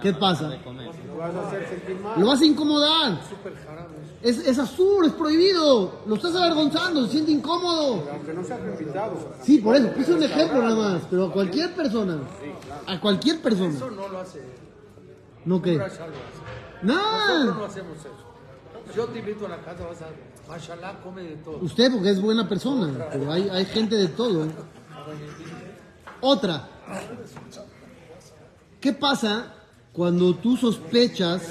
¿qué 0.00 0.12
pasa? 0.12 0.50
Lo 0.50 1.16
vas 1.18 1.34
a 1.34 1.48
hacer 1.48 1.68
sentir 1.68 1.96
mal. 2.00 2.20
Lo 2.20 2.26
vas 2.28 2.40
a 2.40 2.44
incomodar. 2.44 3.20
Es, 4.22 4.38
es 4.38 4.58
azul, 4.58 5.04
es 5.06 5.12
prohibido. 5.12 6.00
Lo 6.06 6.14
estás 6.14 6.34
avergonzando, 6.34 7.04
se 7.06 7.12
siente 7.12 7.30
incómodo. 7.32 8.08
Aunque 8.10 8.32
no 8.32 8.42
seas 8.42 8.60
invitado. 8.80 9.32
Sí, 9.42 9.58
por 9.58 9.76
eso, 9.76 9.90
puse 9.92 10.14
un 10.14 10.22
ejemplo 10.22 10.62
nada 10.62 10.74
más, 10.76 11.02
pero 11.10 11.26
a 11.26 11.32
cualquier 11.32 11.74
persona. 11.74 12.18
A 12.86 13.00
cualquier 13.00 13.40
persona. 13.42 13.74
Eso 13.74 13.90
no 13.90 14.08
lo 14.08 14.18
hace. 14.20 14.40
¿No 15.44 15.60
qué? 15.60 15.74
Salvas. 15.76 15.98
Nosotros 16.82 17.44
no 17.46 17.54
No. 17.54 17.64
hacemos 17.64 17.98
eso. 17.98 18.08
Yo 18.96 19.06
te 19.06 19.18
invito 19.18 19.46
a 19.46 19.48
la 19.48 19.60
casa, 19.60 19.84
vas 19.84 20.02
a. 20.02 20.08
Mashallah, 20.48 21.00
come 21.02 21.22
de 21.22 21.36
todo. 21.36 21.58
Usted 21.62 21.90
porque 21.90 22.10
es 22.10 22.20
buena 22.20 22.48
persona, 22.48 23.08
pero 23.10 23.32
hay, 23.32 23.48
hay 23.48 23.64
gente 23.64 23.96
de 23.96 24.08
todo. 24.08 24.46
Otra. 26.20 26.68
¿Qué 28.80 28.92
pasa 28.92 29.52
cuando 29.92 30.34
tú 30.36 30.56
sospechas, 30.56 31.42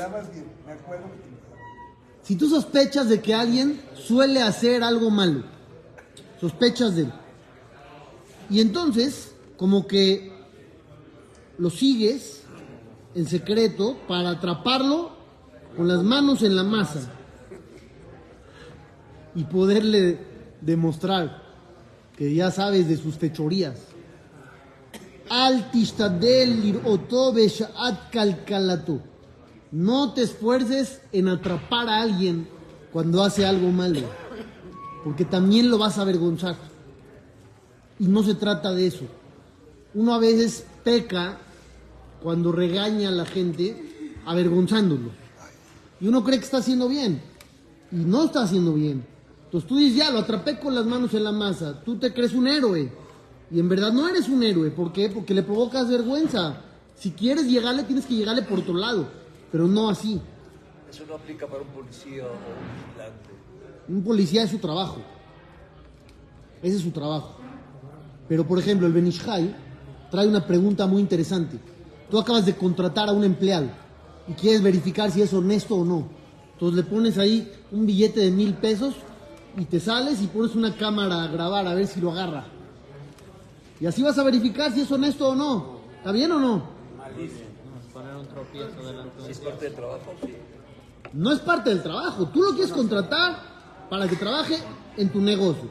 si 2.22 2.36
tú 2.36 2.48
sospechas 2.48 3.10
de 3.10 3.22
que 3.22 3.34
alguien 3.34 3.82
suele 3.96 4.42
hacer 4.42 4.84
algo 4.84 5.10
malo? 5.10 5.44
Sospechas 6.40 6.96
de 6.96 7.04
él. 7.04 7.14
Y 8.50 8.62
entonces, 8.62 9.34
como 9.58 9.88
que 9.88 10.32
lo 11.58 11.70
sigues 11.70 12.44
en 13.16 13.28
secreto 13.28 13.98
para 14.08 14.30
atraparlo 14.30 15.12
con 15.76 15.88
las 15.88 16.04
manos 16.04 16.42
en 16.44 16.56
la 16.56 16.64
masa 16.64 17.10
y 19.36 19.44
poderle 19.46 20.20
demostrar 20.62 21.44
que 22.18 22.34
ya 22.34 22.52
sabes 22.52 22.88
de 22.88 22.98
sus 22.98 23.16
fechorías. 23.16 23.80
No 29.72 30.14
te 30.14 30.22
esfuerces 30.22 31.02
en 31.12 31.28
atrapar 31.28 31.90
a 31.90 32.02
alguien 32.02 32.48
cuando 32.92 33.24
hace 33.24 33.46
algo 33.46 33.72
malo, 33.72 34.02
porque 35.04 35.26
también 35.26 35.72
lo 35.72 35.80
vas 35.80 35.98
a 35.98 36.04
avergonzar. 36.04 36.56
Y 37.98 38.08
no 38.08 38.22
se 38.22 38.36
trata 38.36 38.72
de 38.74 38.88
eso. 38.88 39.06
Uno 39.96 40.14
a 40.14 40.20
veces 40.20 40.66
peca 40.84 41.40
cuando 42.22 42.52
regaña 42.52 43.10
a 43.10 43.12
la 43.12 43.26
gente 43.26 44.16
avergonzándolo. 44.26 45.12
Y 46.00 46.08
uno 46.08 46.24
cree 46.24 46.38
que 46.38 46.46
está 46.46 46.58
haciendo 46.58 46.88
bien. 46.88 47.22
Y 47.92 47.98
no 47.98 48.26
está 48.26 48.44
haciendo 48.44 48.74
bien. 48.74 49.06
Entonces 49.54 49.70
tú 49.70 49.78
dices, 49.78 49.98
ya, 49.98 50.10
lo 50.10 50.18
atrapé 50.18 50.58
con 50.58 50.74
las 50.74 50.84
manos 50.84 51.14
en 51.14 51.24
la 51.24 51.32
masa. 51.32 51.80
Tú 51.86 52.00
te 52.00 52.12
crees 52.12 52.34
un 52.34 52.48
héroe. 52.48 52.92
Y 53.52 53.60
en 53.60 53.70
verdad 53.70 53.94
no 53.94 54.10
eres 54.10 54.28
un 54.28 54.42
héroe. 54.42 54.72
¿Por 54.72 54.92
qué? 54.92 55.10
Porque 55.10 55.36
le 55.36 55.44
provocas 55.44 55.88
vergüenza. 55.88 56.60
Si 56.96 57.12
quieres 57.12 57.46
llegarle, 57.46 57.84
tienes 57.84 58.08
que 58.08 58.16
llegarle 58.16 58.42
por 58.42 58.58
otro 58.58 58.74
lado. 58.74 59.08
Pero 59.52 59.68
no 59.68 59.92
así. 59.92 60.20
Eso 60.90 61.04
no 61.08 61.14
aplica 61.14 61.46
para 61.46 61.62
un 61.62 61.68
policía 61.68 62.24
o 62.24 62.32
un 62.32 62.88
vigilante. 62.88 63.30
Un 63.90 64.04
policía 64.04 64.42
es 64.42 64.50
su 64.50 64.58
trabajo. 64.58 64.98
Ese 66.64 66.78
es 66.78 66.82
su 66.82 66.90
trabajo. 66.90 67.36
Pero, 68.28 68.48
por 68.48 68.58
ejemplo, 68.58 68.88
el 68.88 68.94
Benishai 68.94 69.56
trae 70.10 70.28
una 70.28 70.48
pregunta 70.48 70.88
muy 70.88 71.00
interesante. 71.00 71.60
Tú 72.10 72.18
acabas 72.18 72.48
de 72.48 72.56
contratar 72.56 73.08
a 73.08 73.12
un 73.12 73.24
empleado 73.24 73.70
y 74.28 74.34
quieres 74.34 74.64
verificar 74.64 75.12
si 75.12 75.22
es 75.22 75.32
honesto 75.32 75.76
o 75.76 75.86
no. 75.86 76.08
Entonces 76.54 76.76
le 76.76 76.90
pones 76.92 77.20
ahí 77.20 77.52
un 77.72 77.86
billete 77.86 78.22
de 78.22 78.32
mil 78.32 78.56
pesos 78.56 78.96
y 79.58 79.66
te 79.66 79.80
sales 79.80 80.22
y 80.22 80.28
pones 80.28 80.56
una 80.56 80.76
cámara 80.76 81.24
a 81.24 81.28
grabar 81.28 81.68
a 81.68 81.74
ver 81.74 81.88
si 81.88 82.02
lo 82.02 82.12
agarra. 82.12 82.46
Y 83.80 83.86
así 83.86 84.02
vas 84.02 84.18
a 84.18 84.24
verificar 84.24 84.72
si 84.72 84.82
es 84.82 84.92
honesto 84.92 85.30
o 85.30 85.36
no. 85.36 85.80
¿Está 85.98 86.12
bien 86.12 86.32
o 86.32 86.40
no? 86.40 86.64
A 87.00 87.94
poner 87.94 88.16
un 88.16 88.28
tropiezo 88.28 88.84
delante 88.84 89.22
de 89.22 89.32
es 89.32 89.40
parte 89.40 89.66
del 89.66 89.76
trabajo, 89.76 90.14
sí. 90.22 90.36
No 91.14 91.32
es 91.32 91.40
parte 91.40 91.70
del 91.70 91.84
trabajo. 91.84 92.28
Tú 92.30 92.42
lo 92.42 92.52
quieres 92.54 92.74
contratar 92.74 93.38
para 93.90 94.08
que 94.08 94.16
trabaje 94.16 94.58
en 94.98 95.10
tu 95.10 95.22
negocio. 95.22 95.70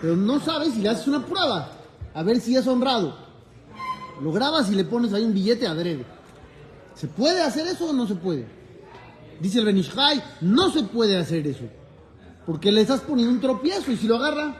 Pero 0.00 0.16
no 0.16 0.40
sabes 0.40 0.74
si 0.74 0.80
le 0.80 0.88
haces 0.88 1.06
una 1.08 1.24
prueba. 1.24 1.70
A 2.14 2.22
ver 2.22 2.40
si 2.40 2.56
es 2.56 2.66
honrado. 2.66 3.14
Lo 4.22 4.32
grabas 4.32 4.70
y 4.70 4.74
le 4.74 4.84
pones 4.84 5.12
ahí 5.12 5.24
un 5.24 5.34
billete 5.34 5.66
adrede. 5.66 6.04
¿Se 6.94 7.08
puede 7.08 7.42
hacer 7.42 7.66
eso 7.66 7.90
o 7.90 7.92
no 7.92 8.06
se 8.06 8.14
puede? 8.14 8.46
Dice 9.40 9.58
el 9.58 9.64
Benishai, 9.64 10.22
no 10.40 10.70
se 10.70 10.84
puede 10.84 11.18
hacer 11.18 11.46
eso. 11.46 11.64
Porque 12.46 12.72
le 12.72 12.80
estás 12.82 13.00
poniendo 13.00 13.32
un 13.34 13.40
tropiezo 13.40 13.92
y 13.92 13.96
si 13.96 14.06
lo 14.08 14.16
agarra 14.16 14.56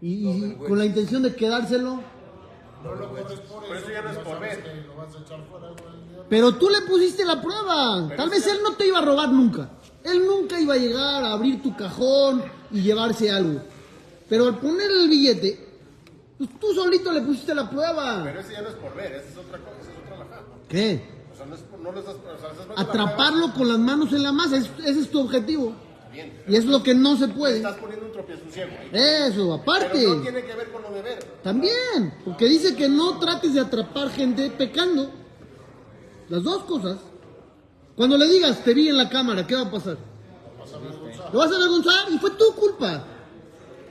y, 0.00 0.28
y 0.28 0.54
con 0.56 0.78
la 0.78 0.84
intención 0.84 1.22
de 1.22 1.34
quedárselo. 1.34 2.00
Por 2.82 3.76
eso 3.76 3.90
ya 3.90 4.02
no 4.02 4.10
es 4.10 4.18
por 4.18 4.38
ver. 4.40 4.62
Pero 6.28 6.54
tú 6.56 6.68
le 6.68 6.82
pusiste 6.82 7.24
la 7.24 7.40
prueba. 7.40 8.08
Tal 8.16 8.28
vez 8.28 8.46
él 8.46 8.58
no 8.62 8.74
te 8.74 8.86
iba 8.86 8.98
a 8.98 9.02
robar 9.02 9.30
nunca. 9.30 9.70
Él 10.04 10.24
nunca 10.26 10.60
iba 10.60 10.74
a 10.74 10.76
llegar 10.76 11.24
a 11.24 11.32
abrir 11.32 11.62
tu 11.62 11.74
cajón 11.76 12.44
y 12.70 12.82
llevarse 12.82 13.30
algo. 13.30 13.60
Pero 14.28 14.46
al 14.46 14.58
poner 14.58 14.90
el 14.90 15.08
billete, 15.08 15.66
pues 16.38 16.50
tú 16.60 16.72
solito 16.74 17.12
le 17.12 17.22
pusiste 17.22 17.54
la 17.54 17.68
prueba. 17.70 18.22
Pero 18.24 18.40
ese 18.40 18.52
ya 18.52 18.62
no 18.62 18.68
es 18.68 18.74
por 18.74 18.94
ver, 18.94 19.12
esa 19.12 19.28
es 19.30 19.36
otra 19.38 19.58
cosa, 19.58 19.76
esa 19.80 19.90
es 19.92 19.98
otra 19.98 20.18
lajada. 20.18 20.42
¿Qué? 20.68 21.08
O 21.32 21.36
sea, 21.36 21.46
no, 21.46 21.54
es, 21.54 21.60
por- 21.62 21.80
no 21.80 21.92
lo 21.92 22.00
estás, 22.00 22.14
o 22.14 22.38
sea, 22.40 22.66
la 22.74 22.80
Atraparlo 22.82 23.52
con 23.54 23.68
las 23.68 23.78
manos 23.78 24.12
en 24.12 24.22
la 24.22 24.32
masa. 24.32 24.56
es- 24.56 24.70
ese 24.84 25.00
es 25.00 25.10
tu 25.10 25.20
objetivo. 25.20 25.72
Bien. 26.16 26.42
Y 26.48 26.56
es 26.56 26.64
lo 26.64 26.82
que 26.82 26.94
no 26.94 27.16
se 27.16 27.28
puede. 27.28 27.56
Estás 27.56 27.76
poniendo 27.76 28.06
un 28.06 28.12
tropiezo 28.12 28.42
un 28.46 28.50
ciego. 28.50 28.70
ahí. 28.80 28.88
Eso, 28.92 29.52
aparte. 29.52 29.90
Pero 29.92 30.14
no 30.14 30.22
tiene 30.22 30.42
que 30.44 30.54
ver 30.54 30.68
con 30.72 30.82
lo 30.82 30.90
de 30.90 31.02
ver. 31.02 31.22
También, 31.42 32.14
porque 32.24 32.46
dice 32.46 32.74
que 32.74 32.88
no 32.88 33.18
trates 33.18 33.52
de 33.52 33.60
atrapar 33.60 34.10
gente 34.10 34.50
pecando. 34.50 35.10
Las 36.30 36.42
dos 36.42 36.64
cosas. 36.64 36.96
Cuando 37.94 38.16
le 38.16 38.26
digas, 38.28 38.64
te 38.64 38.72
vi 38.72 38.88
en 38.88 38.96
la 38.96 39.08
cámara, 39.08 39.46
¿qué 39.46 39.54
va 39.54 39.62
a 39.62 39.70
pasar? 39.70 39.98
Lo 41.32 41.38
vas 41.38 41.52
a 41.52 41.56
avergonzar 41.56 42.10
y 42.10 42.18
fue 42.18 42.30
tu 42.30 42.54
culpa. 42.54 43.04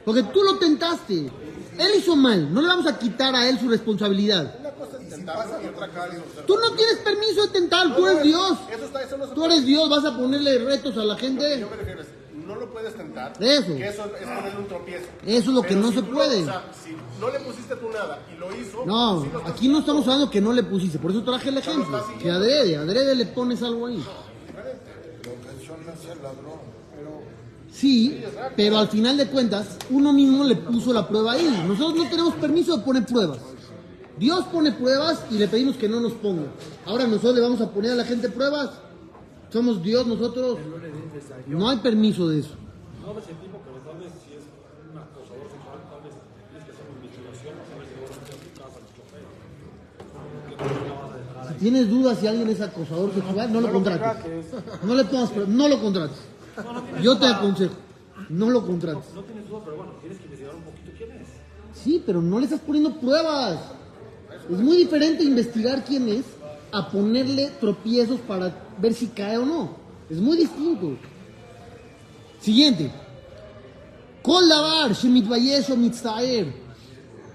Porque 0.03 0.23
tú 0.23 0.43
lo 0.43 0.57
tentaste. 0.57 1.31
Él 1.77 1.91
hizo 1.97 2.15
mal, 2.15 2.53
no 2.53 2.61
le 2.61 2.67
vamos 2.67 2.87
a 2.87 2.97
quitar 2.97 3.35
a 3.35 3.49
él 3.49 3.59
su 3.59 3.67
responsabilidad. 3.67 4.55
Una 4.59 4.71
cosa 4.71 4.97
es 5.01 5.09
tentarlo 5.09 5.61
y 5.61 5.67
otra 5.67 5.87
cosa 5.89 6.07
es 6.07 6.19
observar. 6.19 6.45
Tú 6.45 6.57
no 6.57 6.71
tienes 6.71 6.95
permiso 6.97 7.41
de 7.41 7.47
tentar, 7.49 7.95
tú 7.95 8.07
eres 8.07 8.23
Dios. 8.23 8.57
Eso, 8.71 8.85
está, 8.85 9.03
eso 9.03 9.17
no 9.17 9.27
se 9.27 9.33
Tú 9.35 9.45
eres 9.45 9.65
Dios, 9.65 9.89
vas 9.89 10.05
a 10.05 10.15
ponerle 10.17 10.59
retos 10.59 10.95
a 10.97 11.03
la 11.03 11.15
Yo 11.15 11.19
gente. 11.19 11.65
me 11.69 11.75
refiero 11.75 12.01
no 12.45 12.55
lo 12.55 12.69
puedes 12.71 12.95
tentar. 12.95 13.33
Eso. 13.39 13.75
Que 13.75 13.87
eso 13.87 14.05
es 14.05 14.27
ponerle 14.27 14.59
un 14.59 14.67
tropiezo. 14.67 15.05
Eso 15.25 15.49
es 15.49 15.55
lo 15.55 15.61
que 15.61 15.75
no 15.75 15.89
si 15.89 15.95
se 15.95 16.03
puede. 16.03 16.43
o 16.43 16.45
sea, 16.45 16.71
si 16.83 16.95
no 17.19 17.29
le 17.29 17.39
pusiste 17.39 17.75
tú 17.75 17.89
nada 17.89 18.19
y 18.33 18.39
lo 18.39 18.55
hizo. 18.55 18.85
No, 18.85 19.25
lo 19.31 19.39
estás 19.39 19.51
aquí 19.51 19.67
no 19.67 19.79
estamos 19.79 20.03
hablando 20.07 20.29
que 20.29 20.41
no 20.41 20.53
le 20.53 20.63
pusiste, 20.63 20.99
por 20.99 21.11
eso 21.11 21.23
traje 21.23 21.49
el 21.49 21.57
ejemplo. 21.57 22.05
Que 22.19 22.29
adrede, 22.29 22.77
adrede 22.77 23.15
le 23.15 23.25
pones 23.25 23.61
algo 23.63 23.87
ahí. 23.87 24.03
Sí, 27.71 28.23
pero 28.55 28.77
al 28.77 28.87
final 28.87 29.17
de 29.17 29.27
cuentas, 29.27 29.77
uno 29.89 30.13
mismo 30.13 30.45
le 30.45 30.55
puso 30.55 30.93
la 30.93 31.05
prueba 31.07 31.33
ahí. 31.33 31.65
Nosotros 31.67 31.95
no 31.95 32.09
tenemos 32.09 32.33
permiso 32.35 32.77
de 32.77 32.83
poner 32.83 33.05
pruebas. 33.05 33.39
Dios 34.17 34.45
pone 34.45 34.71
pruebas 34.71 35.25
y 35.29 35.37
le 35.37 35.47
pedimos 35.49 35.75
que 35.75 35.89
no 35.89 35.99
nos 35.99 36.13
ponga. 36.13 36.47
Ahora 36.85 37.05
nosotros 37.05 37.35
le 37.35 37.41
vamos 37.41 37.59
a 37.59 37.69
poner 37.69 37.91
a 37.91 37.95
la 37.95 38.05
gente 38.05 38.29
pruebas. 38.29 38.69
Somos 39.51 39.83
Dios 39.83 40.07
nosotros. 40.07 40.57
No 41.47 41.69
hay 41.69 41.77
permiso 41.77 42.27
de 42.27 42.39
eso. 42.39 42.55
No 43.05 43.13
me 43.13 43.21
sentí 43.21 43.47
porque 43.47 43.69
tal 43.85 43.97
vez 43.99 44.11
si 44.25 44.33
es 44.33 44.43
un 44.91 44.97
acosador 44.97 45.47
sexual, 45.47 45.79
tal 45.89 46.01
vez 46.03 46.13
tienes 46.49 46.65
que 46.65 46.71
hacer 46.71 46.83
una 46.89 46.95
investigación 47.05 47.55
saber 47.71 47.85
si 47.87 47.93
tu 48.43 48.59
casa 48.59 48.79
Si 51.47 51.53
tienes 51.59 51.89
dudas 51.89 52.19
si 52.19 52.27
alguien 52.27 52.49
es 52.49 52.59
acosador 52.61 53.13
sexual, 53.13 53.53
no 53.53 53.61
lo 53.61 53.71
contrates. 53.71 54.45
No 54.83 54.95
le 54.95 55.05
pongas 55.05 55.29
pruebas, 55.29 55.53
no 55.53 55.67
lo 55.69 55.81
contrates. 55.81 56.17
Yo 57.01 57.17
te 57.17 57.27
aconsejo, 57.27 57.75
no 58.29 58.49
lo 58.49 58.65
contrates. 58.65 59.13
No 59.13 59.23
tienes 59.23 59.47
duda, 59.47 59.61
pero 59.63 59.77
bueno, 59.77 59.91
tienes 60.01 60.17
que 60.17 60.25
investigar 60.25 60.55
un 60.55 60.63
poquito 60.63 60.91
quién 60.97 61.11
es. 61.11 61.27
Sí, 61.73 62.03
pero 62.05 62.21
no 62.21 62.39
le 62.39 62.45
estás 62.45 62.59
poniendo 62.61 62.99
pruebas. 62.99 63.59
Es 64.51 64.59
muy 64.59 64.77
diferente 64.77 65.23
investigar 65.23 65.85
quién 65.85 66.09
es 66.09 66.25
a 66.71 66.89
ponerle 66.89 67.51
tropiezos 67.59 68.19
para 68.21 68.53
ver 68.79 68.93
si 68.93 69.07
cae 69.07 69.37
o 69.37 69.45
no. 69.45 69.84
Es 70.09 70.19
muy 70.19 70.37
distinto. 70.37 70.97
Siguiente. 72.39 72.91
Kol 74.21 74.47
davar 74.47 74.93
shemitvayesh 74.93 75.71
o 75.71 75.77
mitztaer. 75.77 76.53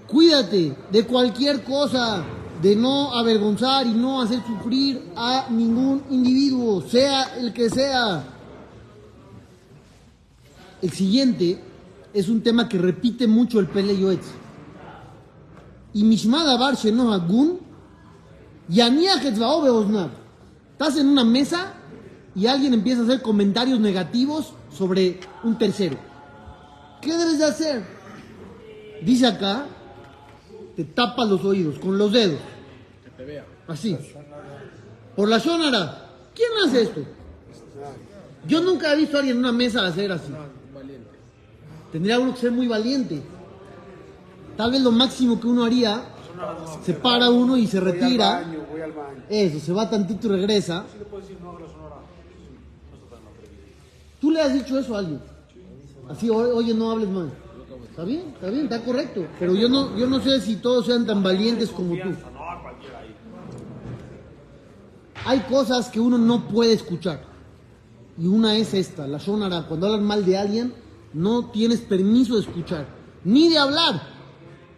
Cuídate 0.07 0.75
de 0.91 1.05
cualquier 1.05 1.63
cosa, 1.63 2.23
de 2.61 2.75
no 2.75 3.13
avergonzar 3.13 3.87
y 3.87 3.93
no 3.93 4.21
hacer 4.21 4.41
sufrir 4.45 5.01
a 5.15 5.47
ningún 5.49 6.03
individuo, 6.09 6.81
sea 6.81 7.37
el 7.37 7.53
que 7.53 7.69
sea. 7.69 8.23
El 10.81 10.91
siguiente 10.91 11.61
es 12.13 12.27
un 12.27 12.41
tema 12.41 12.67
que 12.67 12.77
repite 12.77 13.27
mucho 13.27 13.59
el 13.59 13.67
Pele 13.67 13.97
Yoetz. 13.97 14.25
Y 15.93 16.03
Mishma 16.03 16.43
davar 16.43 16.75
sheno 16.75 17.13
hagun, 17.13 17.59
yaniach 18.67 19.25
etzvao 19.25 19.61
beoznav. 19.61 20.09
Estás 20.73 20.97
en 20.97 21.07
una 21.07 21.23
mesa 21.23 21.80
y 22.35 22.47
alguien 22.47 22.73
empieza 22.73 23.01
a 23.01 23.03
hacer 23.03 23.21
comentarios 23.21 23.79
negativos 23.79 24.53
sobre 24.71 25.19
un 25.43 25.57
tercero. 25.57 25.97
¿Qué 27.01 27.17
debes 27.17 27.39
de 27.39 27.45
hacer? 27.45 27.83
Dice 29.01 29.27
acá, 29.27 29.65
te 30.75 30.85
tapas 30.85 31.27
los 31.27 31.43
oídos 31.43 31.79
con 31.79 31.97
los 31.97 32.11
dedos. 32.11 32.39
Así. 33.67 33.97
Por 35.15 35.27
la 35.27 35.39
shonara. 35.39 36.09
¿Quién 36.33 36.49
hace 36.65 36.83
esto? 36.83 37.01
Yo 38.47 38.61
nunca 38.61 38.93
he 38.93 38.97
visto 38.97 39.17
a 39.17 39.19
alguien 39.19 39.37
en 39.37 39.43
una 39.43 39.51
mesa 39.51 39.85
hacer 39.85 40.11
así. 40.11 40.31
Tendría 41.91 42.19
uno 42.19 42.33
que 42.33 42.39
ser 42.39 42.51
muy 42.51 42.67
valiente. 42.67 43.21
Tal 44.55 44.71
vez 44.71 44.81
lo 44.81 44.91
máximo 44.91 45.39
que 45.39 45.47
uno 45.47 45.65
haría, 45.65 46.03
se 46.83 46.93
para 46.93 47.29
uno 47.29 47.57
y 47.57 47.67
se 47.67 47.79
retira. 47.79 48.45
Eso, 49.29 49.59
se 49.59 49.73
va 49.73 49.89
tantito 49.89 50.27
y 50.27 50.31
regresa. 50.31 50.85
Le 54.31 54.41
has 54.41 54.53
dicho 54.53 54.77
eso 54.79 54.95
a 54.95 54.99
alguien. 54.99 55.19
Así, 56.09 56.29
"O- 56.29 56.55
oye, 56.57 56.73
no 56.73 56.91
hables 56.91 57.09
más. 57.09 57.27
Está 57.89 58.03
bien, 58.03 58.21
está 58.33 58.49
bien, 58.49 58.63
está 58.63 58.81
correcto. 58.83 59.25
Pero 59.39 59.53
yo 59.55 59.67
no, 59.69 59.97
yo 59.97 60.07
no 60.07 60.19
sé 60.21 60.39
si 60.41 60.55
todos 60.57 60.85
sean 60.85 61.05
tan 61.05 61.21
valientes 61.21 61.69
como 61.69 61.93
tú. 61.95 62.09
Hay 65.25 65.39
cosas 65.41 65.89
que 65.89 65.99
uno 65.99 66.17
no 66.17 66.47
puede 66.47 66.73
escuchar. 66.73 67.21
Y 68.17 68.27
una 68.27 68.55
es 68.57 68.73
esta, 68.73 69.07
la 69.07 69.17
shonara. 69.17 69.67
Cuando 69.67 69.87
hablan 69.87 70.03
mal 70.03 70.25
de 70.25 70.37
alguien, 70.37 70.73
no 71.13 71.49
tienes 71.51 71.81
permiso 71.81 72.35
de 72.35 72.41
escuchar, 72.41 72.85
ni 73.23 73.49
de 73.49 73.57
hablar. 73.57 74.01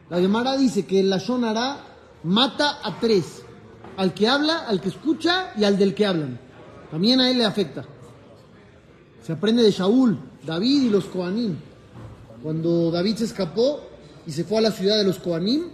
La 0.10 0.20
Gemara 0.20 0.58
dice 0.58 0.86
que 0.86 1.02
la 1.04 1.18
shonara 1.18 1.78
mata 2.24 2.80
a 2.84 3.00
tres. 3.00 3.44
Al 3.98 4.14
que 4.14 4.28
habla, 4.28 4.66
al 4.68 4.82
que 4.82 4.90
escucha 4.90 5.52
y 5.56 5.64
al 5.64 5.78
del 5.78 5.94
que 5.94 6.06
hablan. 6.06 6.40
También 6.92 7.22
a 7.22 7.30
él 7.30 7.38
le 7.38 7.46
afecta. 7.46 7.86
Se 9.26 9.32
aprende 9.32 9.64
de 9.64 9.72
Shaul, 9.72 10.18
David 10.46 10.84
y 10.84 10.90
los 10.90 11.06
Koanim. 11.06 11.56
Cuando 12.42 12.92
David 12.92 13.16
se 13.16 13.24
escapó 13.24 13.80
y 14.28 14.32
se 14.32 14.44
fue 14.44 14.58
a 14.58 14.62
la 14.62 14.72
ciudad 14.72 14.98
de 14.98 15.06
los 15.06 15.18
Koanim, 15.18 15.70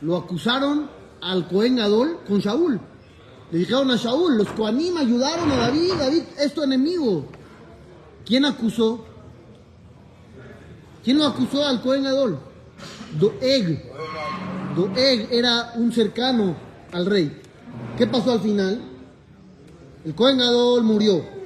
lo 0.00 0.16
acusaron 0.16 0.88
al 1.20 1.48
Cohen 1.48 1.76
Gadol 1.76 2.20
con 2.28 2.38
Shaul. 2.38 2.80
Le 3.50 3.58
dijeron 3.58 3.90
a 3.90 3.96
Shaul, 3.96 4.38
los 4.38 4.48
Koanim 4.50 4.96
ayudaron 4.96 5.50
a 5.50 5.56
David, 5.56 5.94
David 5.98 6.22
es 6.38 6.54
tu 6.54 6.62
enemigo. 6.62 7.26
¿Quién 8.24 8.44
acusó? 8.44 9.04
¿Quién 11.02 11.18
lo 11.18 11.26
acusó 11.26 11.66
al 11.66 11.82
Cohen 11.82 12.04
Gadol? 12.04 12.38
Doeg. 13.18 13.90
Doeg 14.76 15.28
era 15.32 15.72
un 15.74 15.90
cercano 15.90 16.54
al 16.92 17.06
rey. 17.06 17.40
¿Qué 17.98 18.06
pasó 18.06 18.30
al 18.30 18.40
final? 18.40 18.80
El 20.04 20.14
Cohen 20.14 20.38
Gadol 20.38 20.84
murió. 20.84 21.39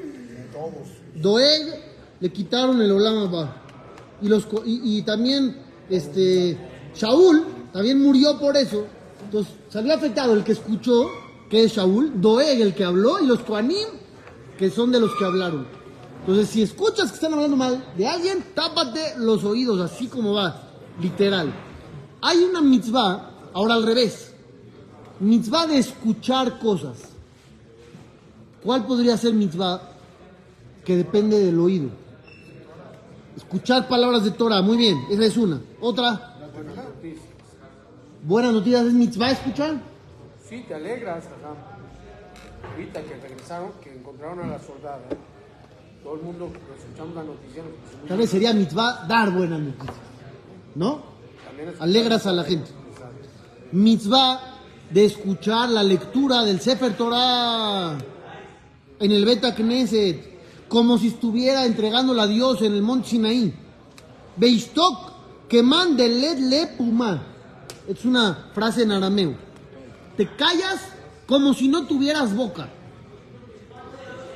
Doeg 1.15 1.83
le 2.21 2.33
quitaron 2.33 2.81
el 2.81 2.93
Olam 2.93 3.19
Abba. 3.19 3.63
Y, 4.23 4.29
los, 4.29 4.47
y, 4.65 4.99
y 4.99 5.03
también 5.03 5.57
este, 5.91 6.57
Shaul 6.95 7.45
también 7.73 8.01
murió 8.01 8.39
por 8.39 8.57
eso. 8.57 8.87
Entonces 9.25 9.53
salió 9.69 9.95
afectado 9.95 10.35
el 10.35 10.45
que 10.45 10.53
escuchó, 10.53 11.09
que 11.51 11.65
es 11.65 11.73
Shaul, 11.73 12.21
Doeg 12.21 12.61
el 12.61 12.75
que 12.75 12.85
habló, 12.85 13.21
y 13.21 13.27
los 13.27 13.41
Koanim, 13.41 13.89
que 14.59 14.71
son 14.71 14.93
de 14.93 15.01
los 15.01 15.15
que 15.17 15.25
hablaron. 15.25 15.67
Entonces, 16.21 16.49
si 16.49 16.63
escuchas 16.63 17.11
que 17.11 17.17
están 17.17 17.35
hablando 17.35 17.57
mal 17.57 17.85
de 17.99 18.07
alguien, 18.07 18.43
tápate 18.55 19.19
los 19.19 19.45
oídos, 19.45 19.79
así 19.81 20.07
como 20.07 20.33
va, 20.33 20.71
literal. 21.01 21.53
Hay 22.23 22.39
una 22.39 22.63
mitzvah, 22.63 23.31
ahora 23.53 23.75
al 23.75 23.83
revés, 23.83 24.33
mitzvah 25.21 25.67
de 25.67 25.79
escuchar 25.79 26.59
cosas. 26.59 26.97
¿Cuál 28.63 28.87
podría 28.87 29.19
ser 29.19 29.35
mitzvah 29.35 29.94
que 30.85 30.97
depende 30.97 31.39
del 31.39 31.59
oído? 31.59 31.89
Escuchar 33.37 33.89
palabras 33.89 34.25
de 34.25 34.31
Torah, 34.31 34.63
muy 34.63 34.77
bien, 34.77 34.97
esa 35.11 35.25
es 35.25 35.37
una. 35.37 35.61
Otra, 35.81 36.35
buenas 38.23 38.53
noticias, 38.53 38.87
¿es 38.87 38.93
mitzvah 38.93 39.31
escuchar? 39.31 39.81
Sí, 40.49 40.65
te 40.69 40.75
alegras, 40.75 41.25
ajá. 41.25 42.71
Ahorita 42.71 43.03
que 43.03 43.17
regresaron, 43.17 43.73
que 43.83 43.95
encontraron 43.95 44.41
a 44.41 44.47
la 44.47 44.59
soldada, 44.59 45.03
todo 46.03 46.15
el 46.15 46.23
mundo 46.23 46.53
que 46.53 46.81
escuchamos 46.81 47.15
la 47.15 47.25
noticia, 47.25 47.63
Tal 48.09 48.19
vez 48.19 48.31
sería 48.31 48.53
mitzvah 48.53 49.05
dar 49.09 49.31
buenas 49.31 49.61
noticias, 49.61 49.97
¿no? 50.75 51.03
Alegras 51.81 52.27
a 52.27 52.33
la 52.33 52.45
gente. 52.45 52.71
Mitzvah 53.73 54.41
de 54.91 55.05
escuchar 55.05 55.71
la 55.71 55.83
lectura 55.83 56.45
del 56.45 56.61
Sefer 56.61 56.97
Torah 56.97 57.99
en 59.01 59.11
el 59.11 59.25
Beta 59.25 59.55
Knesset, 59.55 60.34
como 60.75 60.99
si 60.99 61.07
estuviera 61.07 61.67
entregándola 61.67 62.25
a 62.25 62.27
Dios 62.27 62.61
en 62.63 62.75
el 62.75 62.83
Monte 62.83 63.11
Sinaí. 63.11 63.55
Beistok, 64.37 65.13
que 65.49 65.63
mande 65.63 66.09
led 66.09 66.37
le 66.51 66.67
puma. 66.67 67.23
Es 67.87 68.05
una 68.05 68.51
frase 68.53 68.83
en 68.83 68.91
arameo. 68.91 69.37
Te 70.17 70.27
callas 70.35 70.81
como 71.29 71.55
si 71.55 71.69
no 71.69 71.87
tuvieras 71.87 72.35
boca. 72.35 72.71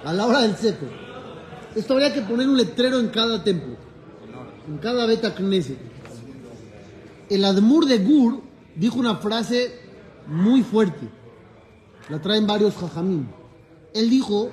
A 0.04 0.12
la 0.12 0.26
hora 0.26 0.42
del 0.42 0.54
Sefer. 0.54 0.88
Esto 1.74 1.94
habría 1.94 2.14
que 2.14 2.22
poner 2.22 2.48
un 2.48 2.56
letrero 2.56 3.00
en 3.00 3.08
cada 3.08 3.42
templo. 3.42 3.74
En 4.68 4.78
cada 4.78 5.06
Beta 5.06 5.34
Knesset. 5.34 5.78
El 7.28 7.44
Admur 7.44 7.84
de 7.86 7.98
Gur 7.98 8.42
dijo 8.76 9.00
una 9.00 9.16
frase 9.16 9.72
muy 10.28 10.62
fuerte. 10.62 11.08
La 12.08 12.22
traen 12.22 12.46
varios 12.46 12.76
jajamim. 12.76 13.26
Él 13.92 14.08
dijo 14.08 14.52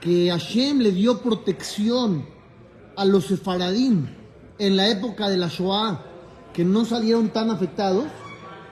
que 0.00 0.30
Hashem 0.30 0.78
le 0.78 0.92
dio 0.92 1.20
protección 1.20 2.24
a 2.96 3.04
los 3.04 3.26
sefaradim 3.26 4.06
en 4.58 4.76
la 4.76 4.88
época 4.88 5.28
de 5.28 5.36
la 5.36 5.48
Shoah, 5.48 6.02
que 6.52 6.64
no 6.64 6.84
salieron 6.84 7.28
tan 7.28 7.50
afectados 7.50 8.06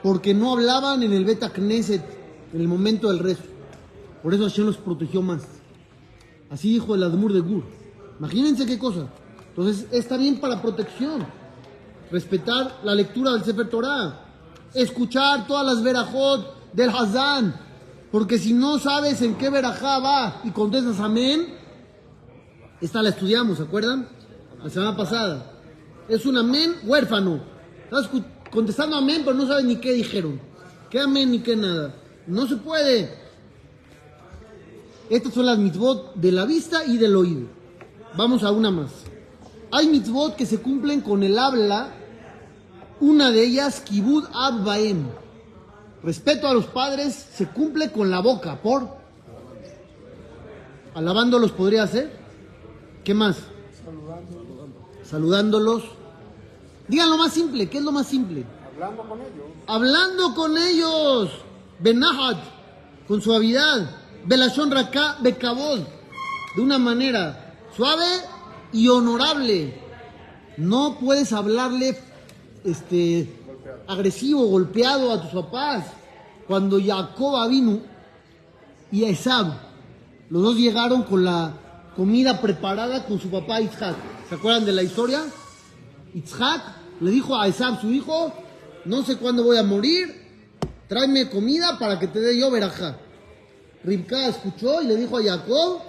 porque 0.03 0.33
no 0.33 0.53
hablaban 0.53 1.03
en 1.03 1.13
el 1.13 1.25
Beta 1.25 1.49
Knesset 1.49 2.03
en 2.53 2.61
el 2.61 2.67
momento 2.67 3.09
del 3.09 3.19
rezo. 3.19 3.43
Por 4.23 4.33
eso 4.33 4.43
Hashem 4.43 4.65
los 4.65 4.77
protegió 4.77 5.21
más. 5.21 5.43
Así 6.49 6.73
dijo 6.73 6.95
el 6.95 7.03
Admur 7.03 7.33
de 7.33 7.41
Gur. 7.41 7.63
Imagínense 8.19 8.65
qué 8.65 8.79
cosa. 8.79 9.07
Entonces 9.49 9.87
está 9.91 10.17
bien 10.17 10.39
para 10.39 10.61
protección 10.61 11.25
respetar 12.11 12.79
la 12.83 12.95
lectura 12.95 13.33
del 13.33 13.43
Sefer 13.43 13.69
Torah, 13.69 14.21
escuchar 14.73 15.47
todas 15.47 15.65
las 15.65 15.83
verajot 15.83 16.73
del 16.73 16.89
Hazán, 16.89 17.66
porque 18.17 18.39
si 18.39 18.51
no 18.51 18.79
sabes 18.79 19.21
en 19.21 19.35
qué 19.35 19.51
verajá 19.51 19.99
va 19.99 20.41
y 20.43 20.49
contestas 20.49 20.99
amén, 20.99 21.53
esta 22.81 23.03
la 23.03 23.09
estudiamos, 23.09 23.57
¿se 23.57 23.63
acuerdan? 23.65 24.09
La 24.63 24.71
semana 24.71 24.97
pasada. 24.97 25.51
Es 26.09 26.25
un 26.25 26.35
amén 26.35 26.77
huérfano. 26.83 27.43
Estás 27.83 28.09
contestando 28.49 28.97
amén, 28.97 29.21
pero 29.23 29.37
no 29.37 29.45
sabes 29.45 29.65
ni 29.65 29.75
qué 29.75 29.93
dijeron. 29.93 30.41
¿Qué 30.89 30.99
amén 30.99 31.29
ni 31.29 31.41
qué 31.41 31.55
nada? 31.55 31.93
No 32.25 32.47
se 32.47 32.55
puede. 32.55 33.13
Estas 35.11 35.35
son 35.35 35.45
las 35.45 35.59
mitzvot 35.59 36.15
de 36.15 36.31
la 36.31 36.45
vista 36.45 36.85
y 36.85 36.97
del 36.97 37.15
oído. 37.15 37.45
vamos 38.15 38.41
a 38.41 38.49
una 38.49 38.71
más. 38.71 38.89
Hay 39.69 39.89
mitzvot 39.89 40.35
que 40.35 40.47
se 40.47 40.57
cumplen 40.57 41.01
con 41.01 41.21
el 41.21 41.37
habla, 41.37 41.93
una 42.99 43.29
de 43.29 43.43
ellas, 43.43 43.79
kibud 43.81 44.25
ab 44.33 44.65
baem. 44.65 45.05
Respeto 46.07 46.47
a 46.47 46.53
los 46.53 46.67
padres 46.67 47.13
se 47.13 47.47
cumple 47.47 47.91
con 47.91 48.09
la 48.09 48.21
boca, 48.21 48.61
por 48.61 48.87
alabándolos 50.95 51.51
podría 51.51 51.85
ser. 51.85 52.09
¿Qué 53.03 53.13
más? 53.13 53.35
Saludándolos. 55.03 55.83
Digan 56.87 57.09
lo 57.09 57.17
más 57.17 57.33
simple, 57.33 57.67
¿qué 57.67 57.79
es 57.79 57.83
lo 57.83 57.91
más 57.91 58.07
simple? 58.07 58.45
Hablando 58.77 59.03
con 59.03 59.19
ellos. 59.19 59.45
hablando 59.67 60.33
con 60.33 60.57
ellos, 60.57 61.29
Benahat, 61.79 62.37
con 63.05 63.21
suavidad, 63.21 63.89
Belashon 64.25 64.71
Raka, 64.71 65.17
Bekabod, 65.19 65.81
de 66.55 66.61
una 66.61 66.77
manera 66.77 67.53
suave 67.75 68.07
y 68.71 68.87
honorable. 68.87 69.77
No 70.55 70.99
puedes 71.01 71.33
hablarle 71.33 71.99
este, 72.63 73.29
agresivo, 73.87 74.45
golpeado 74.45 75.11
a 75.11 75.21
tus 75.21 75.31
papás. 75.31 75.96
Cuando 76.47 76.79
Jacob 76.81 77.49
vino 77.49 77.81
y 78.91 79.03
Esab, 79.03 79.47
los 80.29 80.41
dos 80.41 80.55
llegaron 80.55 81.03
con 81.03 81.25
la 81.25 81.53
comida 81.95 82.39
preparada 82.39 83.05
con 83.05 83.19
su 83.19 83.29
papá 83.29 83.59
Isaac. 83.59 83.95
¿Se 84.29 84.35
acuerdan 84.35 84.65
de 84.65 84.71
la 84.71 84.83
historia? 84.83 85.25
Isaac 86.13 86.61
le 87.01 87.11
dijo 87.11 87.35
a 87.35 87.47
Esab, 87.47 87.81
su 87.81 87.91
hijo, 87.91 88.33
no 88.85 89.03
sé 89.03 89.17
cuándo 89.17 89.43
voy 89.43 89.57
a 89.57 89.63
morir, 89.63 90.15
tráeme 90.87 91.29
comida 91.29 91.77
para 91.77 91.99
que 91.99 92.07
te 92.07 92.19
dé 92.19 92.39
yo 92.39 92.49
verajá. 92.49 92.97
Ribka 93.83 94.27
escuchó 94.27 94.81
y 94.81 94.87
le 94.87 94.95
dijo 94.95 95.17
a 95.17 95.23
Jacob, 95.23 95.81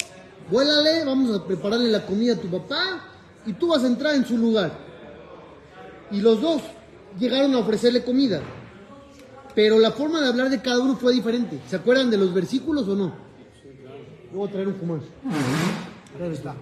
vuélale, 0.50 1.04
vamos 1.04 1.36
a 1.36 1.44
prepararle 1.44 1.88
la 1.88 2.04
comida 2.04 2.34
a 2.34 2.36
tu 2.36 2.48
papá 2.48 3.04
y 3.46 3.52
tú 3.52 3.68
vas 3.68 3.84
a 3.84 3.86
entrar 3.86 4.14
en 4.16 4.26
su 4.26 4.36
lugar. 4.36 4.72
Y 6.10 6.20
los 6.20 6.40
dos 6.40 6.62
llegaron 7.18 7.54
a 7.54 7.58
ofrecerle 7.58 8.02
comida. 8.02 8.40
Pero 9.54 9.78
la 9.78 9.90
forma 9.90 10.20
de 10.20 10.28
hablar 10.28 10.50
de 10.50 10.60
cada 10.60 10.80
uno 10.80 10.96
fue 10.96 11.12
diferente. 11.12 11.60
¿Se 11.68 11.76
acuerdan 11.76 12.10
de 12.10 12.16
los 12.16 12.32
versículos 12.32 12.86
o 12.88 12.94
no? 12.94 13.12
Voy 14.32 14.48
a 14.48 14.52
traer 14.52 14.68
un 14.68 14.74
fumar. 14.74 15.00
Ahí 16.20 16.32
está. 16.32 16.54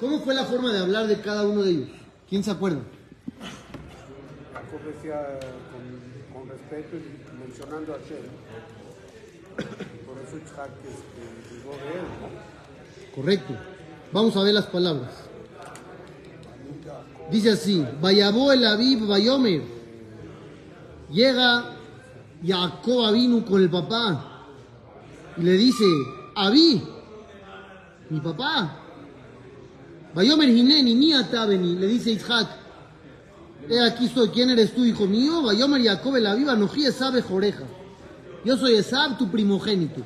¿Cómo 0.00 0.20
fue 0.20 0.34
la 0.34 0.44
forma 0.44 0.72
de 0.72 0.78
hablar 0.78 1.06
de 1.06 1.20
cada 1.20 1.46
uno 1.46 1.62
de 1.62 1.70
ellos? 1.72 1.90
¿Quién 2.28 2.42
se 2.42 2.50
acuerda? 2.50 2.80
Jacob 4.54 4.80
decía 4.94 5.38
con, 6.32 6.40
con 6.40 6.48
respeto 6.48 6.96
y 6.96 7.38
mencionando 7.38 7.94
a 7.94 7.98
Hashem. 7.98 8.24
Por 10.06 10.16
eso 10.22 10.38
Isaac 10.38 10.70
este, 10.88 11.20
de 11.20 11.98
él. 11.98 12.06
Correcto. 13.14 13.54
Vamos 14.12 14.36
a 14.36 14.42
ver 14.42 14.54
las 14.54 14.66
palabras. 14.66 15.10
Dice 17.30 17.50
así, 17.50 17.86
Vayabó 18.00 18.52
el 18.52 18.66
Aviv 18.66 19.06
Bayomer. 19.06 19.62
Llega 21.12 21.76
Jacob 22.44 23.04
Avinu 23.04 23.44
con 23.44 23.62
el 23.62 23.70
papá 23.70 24.46
y 25.36 25.42
le 25.42 25.52
dice, 25.52 25.84
Avi, 26.34 26.82
mi 28.10 28.20
papá. 28.20 28.76
Bayomer 30.14 30.48
Hineni, 30.48 30.94
mía 30.94 31.28
Tabeni, 31.30 31.76
le 31.76 31.86
dice 31.86 32.10
Isaac, 32.10 32.48
he 33.68 33.80
aquí 33.80 34.06
estoy, 34.06 34.28
¿quién 34.30 34.50
eres 34.50 34.74
tú, 34.74 34.84
hijo 34.84 35.06
mío? 35.06 35.42
Bayomer 35.42 35.82
Jacob 35.84 36.16
el 36.16 36.26
Aviv 36.26 36.50
Anoji 36.50 36.86
Esab 36.86 37.20
Joreja. 37.22 37.64
Yo 38.44 38.56
soy 38.56 38.74
Esab, 38.74 39.18
tu 39.18 39.30
primogénito. 39.30 40.02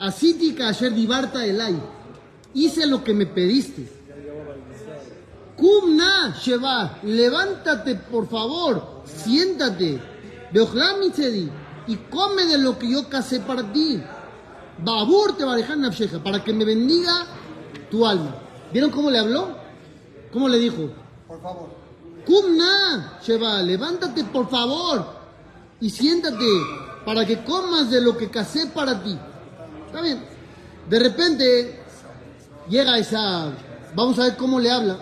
Así 0.00 0.56
ayer 0.60 0.94
divarta 0.94 1.44
elay. 1.44 1.78
Hice 2.54 2.86
lo 2.86 3.02
que 3.04 3.14
me 3.14 3.26
pediste. 3.26 3.88
Kumna 5.56 6.34
Sheba, 6.40 6.98
levántate 7.02 7.94
por 7.94 8.28
favor, 8.28 9.02
siéntate. 9.04 10.00
Beojlam 10.52 11.00
Mitzedi, 11.00 11.50
y 11.86 11.96
come 12.10 12.46
de 12.46 12.58
lo 12.58 12.78
que 12.78 12.90
yo 12.90 13.08
casé 13.08 13.40
para 13.40 13.70
ti. 13.72 14.02
Babur 14.82 15.36
te 15.36 15.44
nafsheja, 15.44 16.22
para 16.22 16.42
que 16.42 16.52
me 16.52 16.64
bendiga 16.64 17.26
tu 17.90 18.06
alma. 18.06 18.34
¿Vieron 18.72 18.90
cómo 18.90 19.10
le 19.10 19.18
habló? 19.18 19.56
¿Cómo 20.32 20.48
le 20.48 20.58
dijo? 20.58 20.90
Por 21.28 21.42
favor. 21.42 21.68
Kumna 22.24 23.18
Sheba, 23.22 23.62
levántate 23.62 24.24
por 24.24 24.48
favor 24.48 25.04
y 25.80 25.90
siéntate 25.90 26.46
para 27.04 27.26
que 27.26 27.42
comas 27.44 27.90
de 27.90 28.00
lo 28.00 28.16
que 28.16 28.30
casé 28.30 28.66
para 28.68 29.02
ti. 29.02 29.16
Está 29.86 30.00
bien. 30.00 30.22
De 30.88 30.98
repente 30.98 31.79
llega 32.70 32.98
esa. 32.98 33.52
Vamos 33.94 34.18
a 34.18 34.22
ver 34.22 34.36
cómo 34.36 34.58
le 34.58 34.70
habla. 34.70 34.96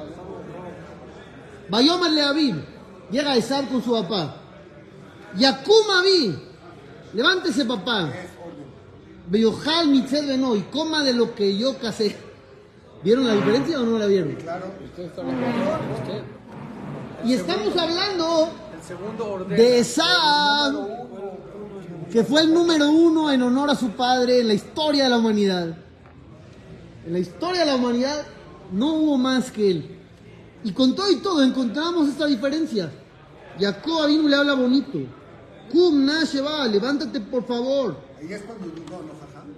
Bayomer 1.68 2.10
le 2.10 2.22
Aviv. 2.22 2.56
Llega 3.10 3.36
Esab 3.36 3.68
con 3.68 3.82
su 3.82 3.92
papá. 3.92 4.34
Yakum 5.36 5.90
Avi. 5.98 6.38
Levántese 7.14 7.64
papá. 7.64 8.10
Beyojal 9.28 9.88
mitzed 9.88 10.26
beno 10.26 10.56
y 10.56 10.62
coma 10.62 11.02
de 11.02 11.12
lo 11.12 11.34
que 11.34 11.56
yo 11.56 11.78
casé. 11.78 12.16
¿Vieron 13.02 13.26
la 13.26 13.34
diferencia 13.34 13.80
o 13.80 13.84
no 13.84 13.98
la 13.98 14.06
vieron? 14.06 14.36
Y 17.24 17.34
estamos 17.34 17.76
hablando 17.76 18.48
de 19.48 19.78
Esab, 19.80 20.88
que 22.10 22.24
fue 22.24 22.42
el 22.42 22.54
número 22.54 22.90
uno 22.90 23.30
en 23.30 23.42
honor 23.42 23.70
a 23.70 23.74
su 23.74 23.90
padre 23.90 24.40
en 24.40 24.48
la 24.48 24.54
historia 24.54 25.04
de 25.04 25.10
la 25.10 25.18
humanidad. 25.18 25.76
En 27.08 27.14
la 27.14 27.20
historia 27.20 27.60
de 27.60 27.66
la 27.68 27.76
humanidad 27.76 28.26
no 28.70 28.92
hubo 28.96 29.16
más 29.16 29.50
que 29.50 29.70
él. 29.70 29.96
Y 30.62 30.72
con 30.72 30.94
todo 30.94 31.10
y 31.10 31.16
todo 31.16 31.42
encontramos 31.42 32.06
esta 32.06 32.26
diferencia. 32.26 32.92
Jacob 33.58 34.02
Avinu 34.02 34.28
le 34.28 34.36
habla 34.36 34.52
bonito. 34.52 34.98
Kum 35.72 36.04
na 36.04 36.24
sheba, 36.24 36.66
levántate 36.66 37.18
por 37.20 37.46
favor. 37.46 37.96
Ahí 38.20 38.30
es 38.30 38.42
cuando 38.42 38.66
dudó, 38.66 38.98
¿no? 38.98 39.12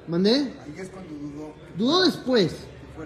¿Mandé? 0.06 0.30
Ahí 0.30 0.74
es 0.78 0.90
cuando 0.90 1.12
dudó. 1.12 1.52
Dudó 1.76 2.04
después. 2.04 2.54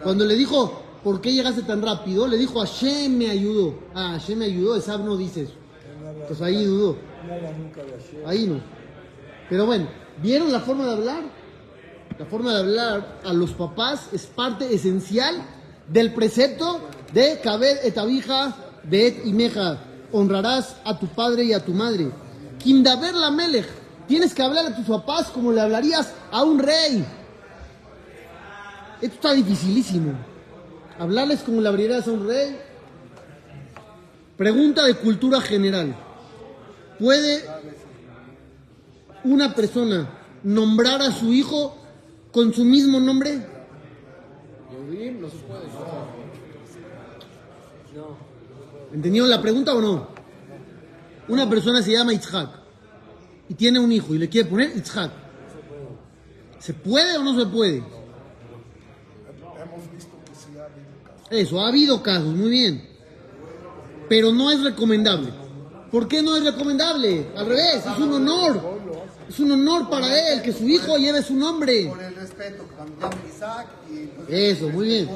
Cuando 0.02 0.26
le 0.26 0.34
dijo, 0.34 0.82
¿por 1.02 1.22
qué 1.22 1.32
llegaste 1.32 1.62
tan 1.62 1.80
rápido? 1.80 2.26
Le 2.26 2.36
dijo, 2.36 2.60
Hashem 2.60 3.16
me 3.16 3.30
ayudó. 3.30 3.78
Ah, 3.94 4.18
Hashem 4.18 4.40
me 4.40 4.44
ayudó. 4.44 4.76
Esab 4.76 5.06
no 5.06 5.16
dice 5.16 5.44
eso. 5.44 5.54
Entonces 6.20 6.42
ahí 6.42 6.66
dudó. 6.66 6.98
Ahí 8.26 8.46
no. 8.46 8.60
Pero 9.48 9.64
bueno, 9.64 9.88
¿vieron 10.22 10.52
la 10.52 10.60
forma 10.60 10.84
de 10.84 10.92
hablar? 10.92 11.43
La 12.18 12.26
forma 12.26 12.52
de 12.52 12.60
hablar 12.60 13.20
a 13.24 13.32
los 13.32 13.50
papás 13.52 14.08
es 14.12 14.26
parte 14.26 14.72
esencial 14.72 15.34
del 15.88 16.14
precepto 16.14 16.80
de 17.12 17.40
Kabed 17.42 17.84
etabija 17.84 18.54
bet 18.84 19.26
imeja. 19.26 19.80
Honrarás 20.12 20.76
a 20.84 20.96
tu 20.96 21.08
padre 21.08 21.44
y 21.44 21.52
a 21.52 21.64
tu 21.64 21.72
madre. 21.72 22.10
Kimdaber 22.62 23.14
la 23.14 23.32
melech. 23.32 23.66
Tienes 24.06 24.32
que 24.32 24.42
hablar 24.42 24.66
a 24.66 24.76
tus 24.76 24.86
papás 24.86 25.28
como 25.28 25.50
le 25.50 25.60
hablarías 25.60 26.12
a 26.30 26.44
un 26.44 26.60
rey. 26.60 27.04
Esto 29.02 29.14
está 29.16 29.32
dificilísimo. 29.32 30.12
Hablarles 30.98 31.40
como 31.40 31.60
le 31.60 31.68
hablarías 31.68 32.06
a 32.06 32.12
un 32.12 32.28
rey. 32.28 32.56
Pregunta 34.36 34.84
de 34.84 34.94
cultura 34.94 35.40
general. 35.40 35.96
¿Puede 36.98 37.44
una 39.24 39.52
persona 39.52 40.08
nombrar 40.44 41.02
a 41.02 41.10
su 41.10 41.32
hijo 41.32 41.76
con 42.34 42.52
su 42.52 42.64
mismo 42.64 42.98
nombre? 42.98 43.46
Yehudim 44.72 45.20
no 45.20 45.30
se 45.30 45.36
puede. 45.36 45.62
¿Entendieron 48.92 49.30
la 49.30 49.40
pregunta 49.40 49.72
o 49.72 49.80
no? 49.80 50.08
Una 51.28 51.48
persona 51.48 51.80
se 51.80 51.92
llama 51.92 52.12
Itzhak 52.12 52.50
y 53.48 53.54
tiene 53.54 53.78
un 53.78 53.92
hijo 53.92 54.16
y 54.16 54.18
le 54.18 54.28
quiere 54.28 54.50
poner 54.50 54.76
Itzhak. 54.76 55.12
¿Se 56.58 56.74
puede 56.74 57.16
o 57.18 57.22
no 57.22 57.38
se 57.38 57.46
puede? 57.46 57.84
Eso, 61.30 61.60
ha 61.60 61.68
habido 61.68 62.02
casos, 62.02 62.34
muy 62.34 62.50
bien. 62.50 62.84
Pero 64.08 64.32
no 64.32 64.50
es 64.50 64.60
recomendable. 64.60 65.32
¿Por 65.92 66.08
qué 66.08 66.20
no 66.20 66.36
es 66.36 66.44
recomendable? 66.44 67.28
Al 67.36 67.46
revés, 67.46 67.86
es 67.86 67.98
un 67.98 68.12
honor. 68.12 68.60
Es 69.28 69.40
un 69.40 69.52
honor 69.52 69.88
para 69.88 70.06
él 70.32 70.42
que 70.42 70.52
su 70.52 70.68
hijo 70.68 70.96
lleve 70.96 71.22
su 71.22 71.34
nombre. 71.34 71.86
Por 71.88 72.02
el 72.02 72.14
respeto, 72.14 72.64
Isaac 73.28 73.68
y 73.90 74.06
pues, 74.06 74.28
Eso, 74.28 74.68
muy 74.68 74.86
bien. 74.86 75.08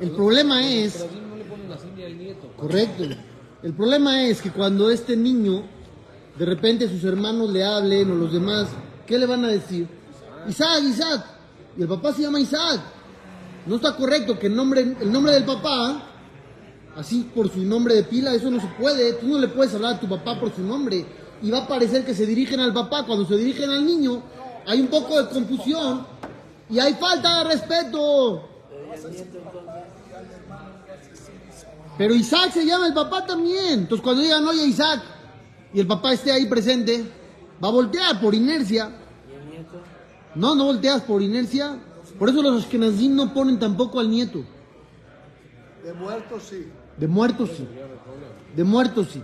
El 0.00 0.10
problema 0.10 0.66
es, 0.66 0.94
Pero 0.94 1.04
así 1.06 1.20
no 1.20 1.36
le 1.36 1.44
ponen 1.44 1.70
la 1.70 1.78
seña 1.78 2.06
al 2.06 2.18
nieto. 2.18 2.52
correcto, 2.56 3.04
el 3.62 3.72
problema 3.74 4.24
es 4.24 4.40
que 4.40 4.50
cuando 4.50 4.90
este 4.90 5.16
niño, 5.16 5.64
de 6.38 6.46
repente 6.46 6.88
sus 6.88 7.04
hermanos 7.04 7.50
le 7.50 7.62
hablen 7.62 8.10
o 8.10 8.14
los 8.14 8.32
demás, 8.32 8.68
¿qué 9.06 9.18
le 9.18 9.26
van 9.26 9.44
a 9.44 9.48
decir? 9.48 9.86
Isaac, 10.48 10.82
Isaac. 10.84 11.26
Y 11.76 11.82
el 11.82 11.88
papá 11.88 12.12
se 12.12 12.22
llama 12.22 12.40
Isaac. 12.40 12.80
No 13.66 13.76
está 13.76 13.94
correcto 13.94 14.38
que 14.38 14.48
el 14.48 14.56
nombre, 14.56 14.80
el 14.80 15.12
nombre 15.12 15.32
del 15.34 15.44
papá, 15.44 16.02
así 16.96 17.30
por 17.34 17.50
su 17.50 17.60
nombre 17.60 17.94
de 17.94 18.02
pila, 18.02 18.34
eso 18.34 18.50
no 18.50 18.60
se 18.60 18.66
puede. 18.78 19.12
Tú 19.14 19.28
no 19.28 19.38
le 19.38 19.48
puedes 19.48 19.74
hablar 19.74 19.94
a 19.94 20.00
tu 20.00 20.08
papá 20.08 20.40
por 20.40 20.54
su 20.54 20.62
nombre. 20.62 21.04
Y 21.42 21.50
va 21.50 21.58
a 21.58 21.68
parecer 21.68 22.04
que 22.04 22.14
se 22.14 22.26
dirigen 22.26 22.60
al 22.60 22.72
papá. 22.72 23.04
Cuando 23.04 23.26
se 23.26 23.36
dirigen 23.36 23.70
al 23.70 23.84
niño, 23.84 24.22
hay 24.66 24.80
un 24.80 24.88
poco 24.88 25.20
de 25.20 25.28
confusión 25.28 26.06
y 26.70 26.78
hay 26.78 26.94
falta 26.94 27.38
de 27.38 27.44
respeto. 27.44 28.48
Pero 31.98 32.14
Isaac 32.14 32.52
se 32.52 32.64
llama 32.64 32.86
el 32.86 32.94
papá 32.94 33.26
también. 33.26 33.80
Entonces 33.80 34.02
cuando 34.02 34.22
digan, 34.22 34.46
oye 34.46 34.64
Isaac, 34.64 35.02
y 35.74 35.80
el 35.80 35.86
papá 35.86 36.12
esté 36.12 36.32
ahí 36.32 36.46
presente, 36.46 37.04
va 37.62 37.68
a 37.68 37.72
voltear 37.72 38.20
por 38.20 38.34
inercia. 38.34 38.98
No, 40.34 40.54
no 40.54 40.64
volteas 40.66 41.02
por 41.02 41.22
inercia. 41.22 41.78
Por 42.18 42.28
eso 42.28 42.42
los 42.42 42.64
Ashkenazim 42.64 43.14
no 43.14 43.34
ponen 43.34 43.58
tampoco 43.58 44.00
al 44.00 44.10
nieto. 44.10 44.44
De 45.84 45.92
muertos 45.92 46.42
sí. 46.44 46.68
De 46.96 47.08
muertos 47.08 47.50
sí. 47.56 47.68
De 48.54 48.64
muertos 48.64 49.08
sí. 49.12 49.22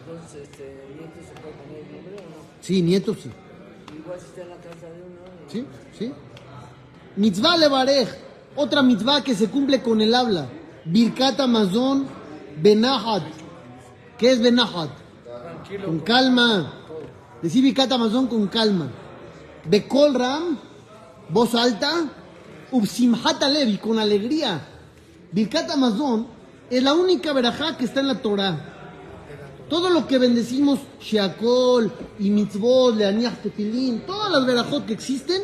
Entonces, 0.00 0.42
este, 0.42 0.86
nieto 0.96 1.20
se 1.20 1.40
puede 1.40 1.54
poner 1.54 1.78
el 1.78 1.92
nombre 1.92 2.16
o 2.16 2.30
no? 2.30 2.51
Sí, 2.62 2.80
nietos 2.80 3.16
sí. 3.22 3.30
Igual 3.94 4.18
si 4.20 4.26
está 4.26 4.42
en 4.42 4.48
la 4.48 4.56
casa 4.56 4.86
de 4.86 5.02
uno. 5.02 5.18
Sí, 5.48 5.66
sí. 5.98 6.12
Mitzvah 7.16 7.56
levarej, 7.56 8.08
otra 8.56 8.82
mitzvah 8.82 9.22
que 9.22 9.34
se 9.34 9.48
cumple 9.48 9.82
con 9.82 10.00
el 10.00 10.14
habla. 10.14 10.48
Birkat 10.84 11.38
Amazon 11.40 12.06
Benahat. 12.56 13.24
¿Qué 14.16 14.30
es 14.30 14.40
Benahat? 14.40 14.90
Con 15.84 15.98
calma. 16.00 16.72
Decir 17.42 17.62
Birkat 17.64 17.90
Amazon 17.90 18.28
con 18.28 18.46
calma. 18.46 18.88
Bekol 19.64 20.14
Ram, 20.14 20.58
voz 21.28 21.54
alta. 21.54 22.08
Ubsimhat 22.70 23.42
Levi, 23.42 23.76
con 23.78 23.98
alegría. 23.98 24.60
Birkat 25.32 25.68
Amazon 25.70 26.28
es 26.70 26.82
la 26.82 26.94
única 26.94 27.32
verajá 27.32 27.76
que 27.76 27.84
está 27.84 28.00
en 28.00 28.08
la 28.08 28.22
Torah. 28.22 28.71
Todo 29.72 29.88
lo 29.88 30.06
que 30.06 30.18
bendecimos, 30.18 30.80
Sheakol 31.00 31.90
y 32.18 32.28
Mitzvot, 32.28 32.94
Leaniach 32.94 33.40
Tefilín, 33.40 34.00
todas 34.00 34.30
las 34.30 34.44
verajot 34.44 34.84
que 34.84 34.92
existen, 34.92 35.40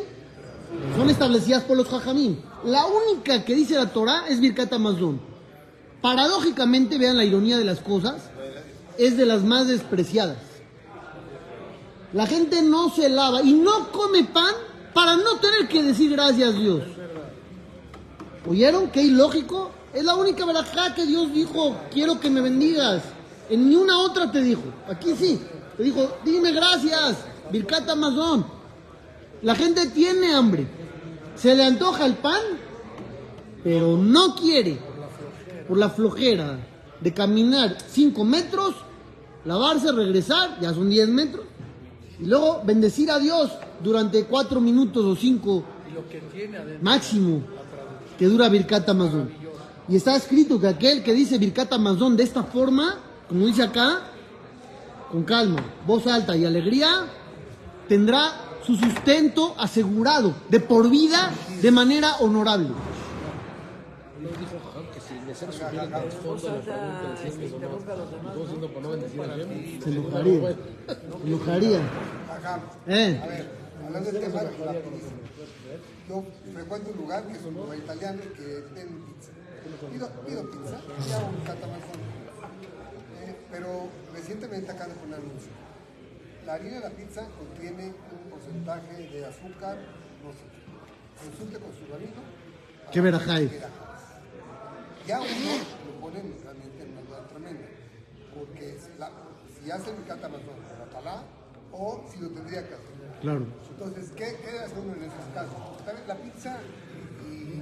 son 0.95 1.09
establecidas 1.09 1.63
por 1.63 1.75
los 1.75 1.87
Jajamim. 1.87 2.37
La 2.63 2.85
única 2.85 3.43
que 3.43 3.55
dice 3.55 3.73
la 3.73 3.91
Torah 3.91 4.25
es 4.29 4.39
Birkat 4.39 4.71
Amazon. 4.71 5.19
Paradójicamente, 5.99 6.99
vean 6.99 7.17
la 7.17 7.25
ironía 7.25 7.57
de 7.57 7.65
las 7.65 7.79
cosas, 7.79 8.29
es 8.99 9.17
de 9.17 9.25
las 9.25 9.41
más 9.41 9.67
despreciadas. 9.67 10.37
La 12.13 12.27
gente 12.27 12.61
no 12.61 12.91
se 12.91 13.09
lava 13.09 13.41
y 13.41 13.53
no 13.53 13.91
come 13.91 14.25
pan 14.25 14.53
para 14.93 15.17
no 15.17 15.37
tener 15.37 15.67
que 15.67 15.81
decir 15.81 16.11
gracias 16.11 16.53
Dios. 16.53 16.83
¿Oyeron? 18.47 18.91
Qué 18.91 19.01
ilógico. 19.01 19.71
Es 19.91 20.03
la 20.03 20.13
única 20.13 20.45
verajá 20.45 20.93
que 20.93 21.07
Dios 21.07 21.33
dijo, 21.33 21.75
quiero 21.91 22.19
que 22.19 22.29
me 22.29 22.41
bendigas. 22.41 23.01
En 23.49 23.69
ni 23.69 23.75
una 23.75 23.99
otra 23.99 24.31
te 24.31 24.41
dijo. 24.41 24.63
Aquí 24.87 25.15
sí. 25.15 25.39
Te 25.75 25.83
dijo, 25.83 26.17
dime 26.23 26.51
gracias. 26.51 27.17
Birkat 27.51 27.89
Amazon. 27.89 28.45
La 29.41 29.55
gente 29.55 29.87
tiene 29.87 30.33
hambre. 30.33 30.67
Se 31.35 31.55
le 31.55 31.63
antoja 31.63 32.05
el 32.05 32.15
pan, 32.15 32.41
pero 33.63 33.97
no 33.97 34.35
quiere. 34.35 34.77
Por 35.67 35.77
la 35.77 35.89
flojera 35.89 36.59
de 36.99 37.13
caminar 37.13 37.77
5 37.87 38.23
metros, 38.23 38.75
lavarse, 39.45 39.91
regresar, 39.91 40.59
ya 40.59 40.73
son 40.73 40.89
10 40.89 41.07
metros. 41.09 41.45
Y 42.19 42.25
luego 42.25 42.61
bendecir 42.65 43.09
a 43.11 43.19
Dios 43.19 43.51
durante 43.81 44.25
4 44.25 44.59
minutos 44.59 45.05
o 45.05 45.15
5 45.15 45.63
máximo 46.81 47.41
que 48.17 48.25
dura 48.25 48.49
Birkat 48.49 48.87
Amazon. 48.89 49.29
Y 49.87 49.95
está 49.95 50.15
escrito 50.15 50.59
que 50.59 50.67
aquel 50.67 51.03
que 51.03 51.13
dice 51.13 51.37
Birkat 51.37 51.71
Amazon 51.73 52.17
de 52.17 52.23
esta 52.23 52.43
forma, 52.43 52.99
como 53.29 53.45
dice 53.45 53.61
acá, 53.61 54.01
con 55.11 55.23
calma, 55.23 55.63
voz 55.85 56.07
alta 56.07 56.35
y 56.35 56.45
alegría, 56.45 57.05
tendrá 57.87 58.33
su 58.65 58.75
sustento 58.75 59.55
asegurado 59.57 60.33
de 60.49 60.59
por 60.59 60.89
vida 60.89 61.31
de 61.61 61.71
manera 61.71 62.15
honorable. 62.17 62.69
De 64.19 64.25
de 65.27 65.35
Se 65.35 65.45
enojaría. 69.89 70.55
Se 70.87 71.27
enojaría. 71.27 71.79
¿Eh? 72.87 73.21
Hablando 73.85 74.11
del 74.11 74.21
tema 74.21 74.41
rapidísimo. 74.41 75.19
Yo 76.09 76.23
frecuento 76.53 76.91
un 76.91 76.97
lugar 76.97 77.27
que 77.27 77.33
es 77.33 77.45
un 77.45 77.53
lugar 77.53 77.77
italiano 77.77 78.21
que 78.35 78.43
venden 78.43 79.05
pizza. 79.05 79.31
Pido, 79.91 80.09
pido 80.25 80.49
pizza 80.49 80.81
y 81.07 81.11
hago 81.11 81.27
un 81.27 81.45
catamazón. 81.45 82.08
Pero 83.51 83.89
recientemente 84.13 84.71
acaban 84.71 84.89
de 84.89 84.95
poner 84.95 85.19
un 85.19 85.25
anuncio. 85.25 85.51
La 86.45 86.53
harina 86.53 86.75
de 86.75 86.81
la 86.81 86.89
pizza 86.89 87.27
contiene 87.37 87.87
un 87.87 88.29
porcentaje 88.29 89.09
de 89.09 89.25
azúcar, 89.25 89.77
no 90.23 90.31
sé. 90.31 90.45
Consulte 91.23 91.59
con 91.59 91.71
su 91.73 91.91
rabino. 91.91 92.21
¿Qué 92.91 93.01
verajá 93.01 93.39
es? 93.41 93.51
Ya 95.05 95.19
uno 95.19 95.51
lo 95.85 96.01
ponen 96.01 96.35
realmente 96.43 96.83
en 96.83 96.91
una 96.91 97.01
duda 97.01 97.27
tremenda. 97.27 97.67
Porque 98.33 98.77
si, 98.79 98.97
la, 98.97 99.11
si 99.57 99.71
hace 99.71 99.91
mi 99.93 100.03
catamazón 100.03 100.45
con 100.45 100.79
la 100.79 100.85
palá 100.91 101.23
o 101.71 102.03
si 102.11 102.19
lo 102.19 102.29
tendría 102.29 102.67
que 102.67 102.75
hacer. 102.75 103.19
Claro. 103.21 103.45
Entonces, 103.71 104.11
¿qué, 104.15 104.37
qué 104.41 104.59
hace 104.59 104.79
uno 104.79 104.93
en 104.93 105.03
esos 105.03 105.25
casos? 105.33 105.57
¿Sabe? 105.85 105.99
La 106.07 106.15
pizza 106.15 106.59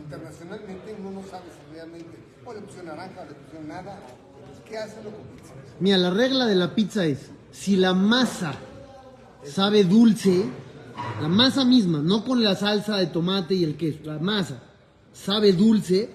internacionalmente 0.07 0.95
uno 0.99 1.21
no 1.21 1.27
sabe 1.27 1.45
si 1.51 1.73
realmente 1.73 2.17
o 2.45 2.53
le 2.53 2.61
pusieron 2.61 2.87
naranja 2.87 3.21
o 3.21 3.25
le 3.25 3.33
pusieron 3.33 3.67
nada. 3.67 3.99
¿Qué 4.67 4.77
hace 4.77 4.95
uno 5.01 5.09
con 5.11 5.25
pizza? 5.35 5.53
Mira, 5.79 5.97
la 5.97 6.09
regla 6.09 6.45
de 6.45 6.55
la 6.55 6.73
pizza 6.75 7.05
es, 7.05 7.19
si 7.51 7.75
la 7.75 7.93
masa 7.93 8.53
sabe 9.43 9.83
dulce, 9.83 10.45
la 11.21 11.27
masa 11.27 11.63
misma, 11.63 11.99
no 11.99 12.23
con 12.25 12.43
la 12.43 12.55
salsa 12.55 12.97
de 12.97 13.07
tomate 13.07 13.53
y 13.55 13.63
el 13.63 13.77
queso, 13.77 13.99
la 14.03 14.19
masa 14.19 14.61
sabe 15.13 15.53
dulce, 15.53 16.09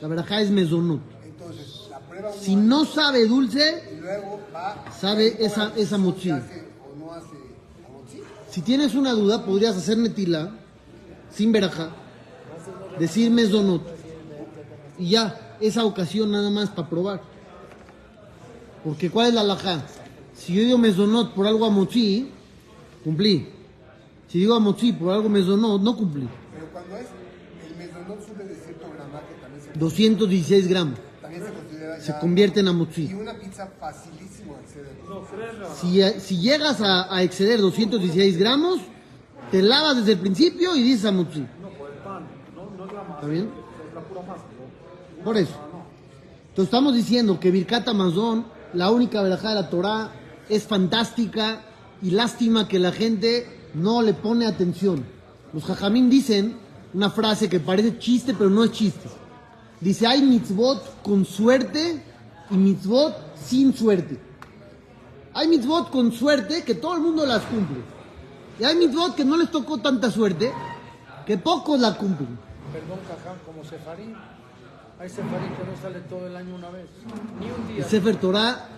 la 0.00 0.08
verajá 0.08 0.40
es 0.40 0.50
mesonot. 0.50 1.00
Entonces, 1.24 1.88
la 1.90 1.98
prueba 2.00 2.32
Si 2.32 2.54
no 2.56 2.84
sabe 2.84 3.26
dulce, 3.26 3.82
y 3.96 4.00
luego 4.00 4.40
va 4.54 4.84
Sabe 4.92 5.36
esa- 5.44 5.72
esa 5.76 5.96
si 5.96 6.02
mochi. 6.02 6.30
hace 6.30 6.64
o 6.84 6.98
no 6.98 7.12
hace 7.12 7.36
mochi. 7.92 8.20
si 8.50 8.60
tienes 8.62 8.94
una 8.94 9.12
duda, 9.12 9.44
podrías 9.44 9.76
hacer 9.76 9.96
netila 9.98 10.50
sin 11.30 11.50
verajá, 11.52 11.90
decir 12.98 13.30
mesonot. 13.30 13.82
Y 14.98 15.10
ya, 15.10 15.56
esa 15.60 15.84
ocasión 15.84 16.30
nada 16.30 16.50
más 16.50 16.70
para 16.70 16.88
probar. 16.88 17.35
Porque 18.86 19.10
¿cuál 19.10 19.26
es 19.28 19.34
la 19.34 19.40
alajá? 19.40 19.82
Si 20.32 20.54
yo 20.54 20.62
digo 20.62 20.78
mesonot 20.78 21.34
por 21.34 21.44
algo 21.46 21.66
amotzi, 21.66 22.30
cumplí. 23.02 23.48
Si 24.28 24.38
digo 24.38 24.54
amotzi 24.54 24.92
por 24.92 25.12
algo 25.12 25.28
mesonot, 25.28 25.82
no 25.82 25.96
cumplí. 25.96 26.28
Pero 26.54 26.66
cuando 26.72 26.96
es 26.96 27.06
el 27.68 27.76
mesonot 27.76 28.24
sube 28.24 28.44
de 28.44 28.54
cierto 28.54 28.86
gramaje, 28.94 29.34
también 29.42 29.62
se, 29.64 29.76
216 29.76 30.68
gramos. 30.68 30.98
también 31.20 31.42
se 31.44 31.52
considera 31.52 32.00
Se 32.00 32.06
ya- 32.12 32.20
convierte 32.20 32.60
en 32.60 32.66
Y 32.66 32.68
amotzi. 32.68 33.14
una 33.14 33.34
pizza 33.34 33.68
facilísimo 33.80 34.54
de 34.54 34.60
acceder. 34.60 36.20
Si, 36.20 36.20
si 36.20 36.38
llegas 36.40 36.80
a, 36.80 37.12
a 37.12 37.22
exceder 37.24 37.60
216 37.60 38.38
gramos, 38.38 38.78
te 39.50 39.62
lavas 39.62 39.96
desde 39.96 40.12
el 40.12 40.18
principio 40.18 40.76
y 40.76 40.82
dices 40.84 41.06
amotzi. 41.06 41.40
¿Está 43.16 43.26
bien? 43.26 43.50
Por 45.24 45.36
eso. 45.36 45.54
Entonces 46.50 46.64
estamos 46.66 46.94
diciendo 46.94 47.40
que 47.40 47.50
Birkat 47.50 47.88
Amazon, 47.88 48.46
la 48.76 48.90
única 48.90 49.22
verajá 49.22 49.50
de 49.50 49.54
la 49.54 49.70
Torah, 49.70 50.10
es 50.48 50.64
fantástica 50.64 51.62
y 52.02 52.10
lástima 52.10 52.68
que 52.68 52.78
la 52.78 52.92
gente 52.92 53.70
no 53.74 54.02
le 54.02 54.12
pone 54.14 54.46
atención. 54.46 55.04
Los 55.52 55.64
jajamín 55.64 56.10
dicen 56.10 56.58
una 56.92 57.10
frase 57.10 57.48
que 57.48 57.58
parece 57.58 57.98
chiste, 57.98 58.34
pero 58.34 58.50
no 58.50 58.64
es 58.64 58.72
chiste. 58.72 59.08
Dice, 59.80 60.06
hay 60.06 60.22
mitzvot 60.22 61.02
con 61.02 61.24
suerte 61.24 62.02
y 62.50 62.54
mitzvot 62.54 63.14
sin 63.36 63.74
suerte. 63.74 64.20
Hay 65.32 65.48
mitzvot 65.48 65.90
con 65.90 66.12
suerte 66.12 66.62
que 66.62 66.74
todo 66.74 66.94
el 66.94 67.00
mundo 67.00 67.26
las 67.26 67.42
cumple. 67.42 67.78
Y 68.58 68.64
hay 68.64 68.76
mitzvot 68.76 69.14
que 69.14 69.24
no 69.24 69.36
les 69.36 69.50
tocó 69.50 69.78
tanta 69.78 70.10
suerte 70.10 70.52
que 71.26 71.38
pocos 71.38 71.80
la 71.80 71.96
cumplen. 71.96 72.38
Perdón, 72.72 72.98
Caján, 73.08 73.38
como 73.44 73.64
Sefarín. 73.64 74.14
Hay 74.98 75.08
Sefarín 75.10 75.50
que 75.56 75.64
no 75.70 75.76
sale 75.80 76.00
todo 76.08 76.26
el 76.26 76.36
año 76.36 76.54
una 76.54 76.70
vez. 76.70 76.86
Ni 77.38 77.46
un 77.46 77.68
El 77.68 77.76
día. 77.76 77.84
Sefer 77.84 78.16
Torah. 78.16 78.68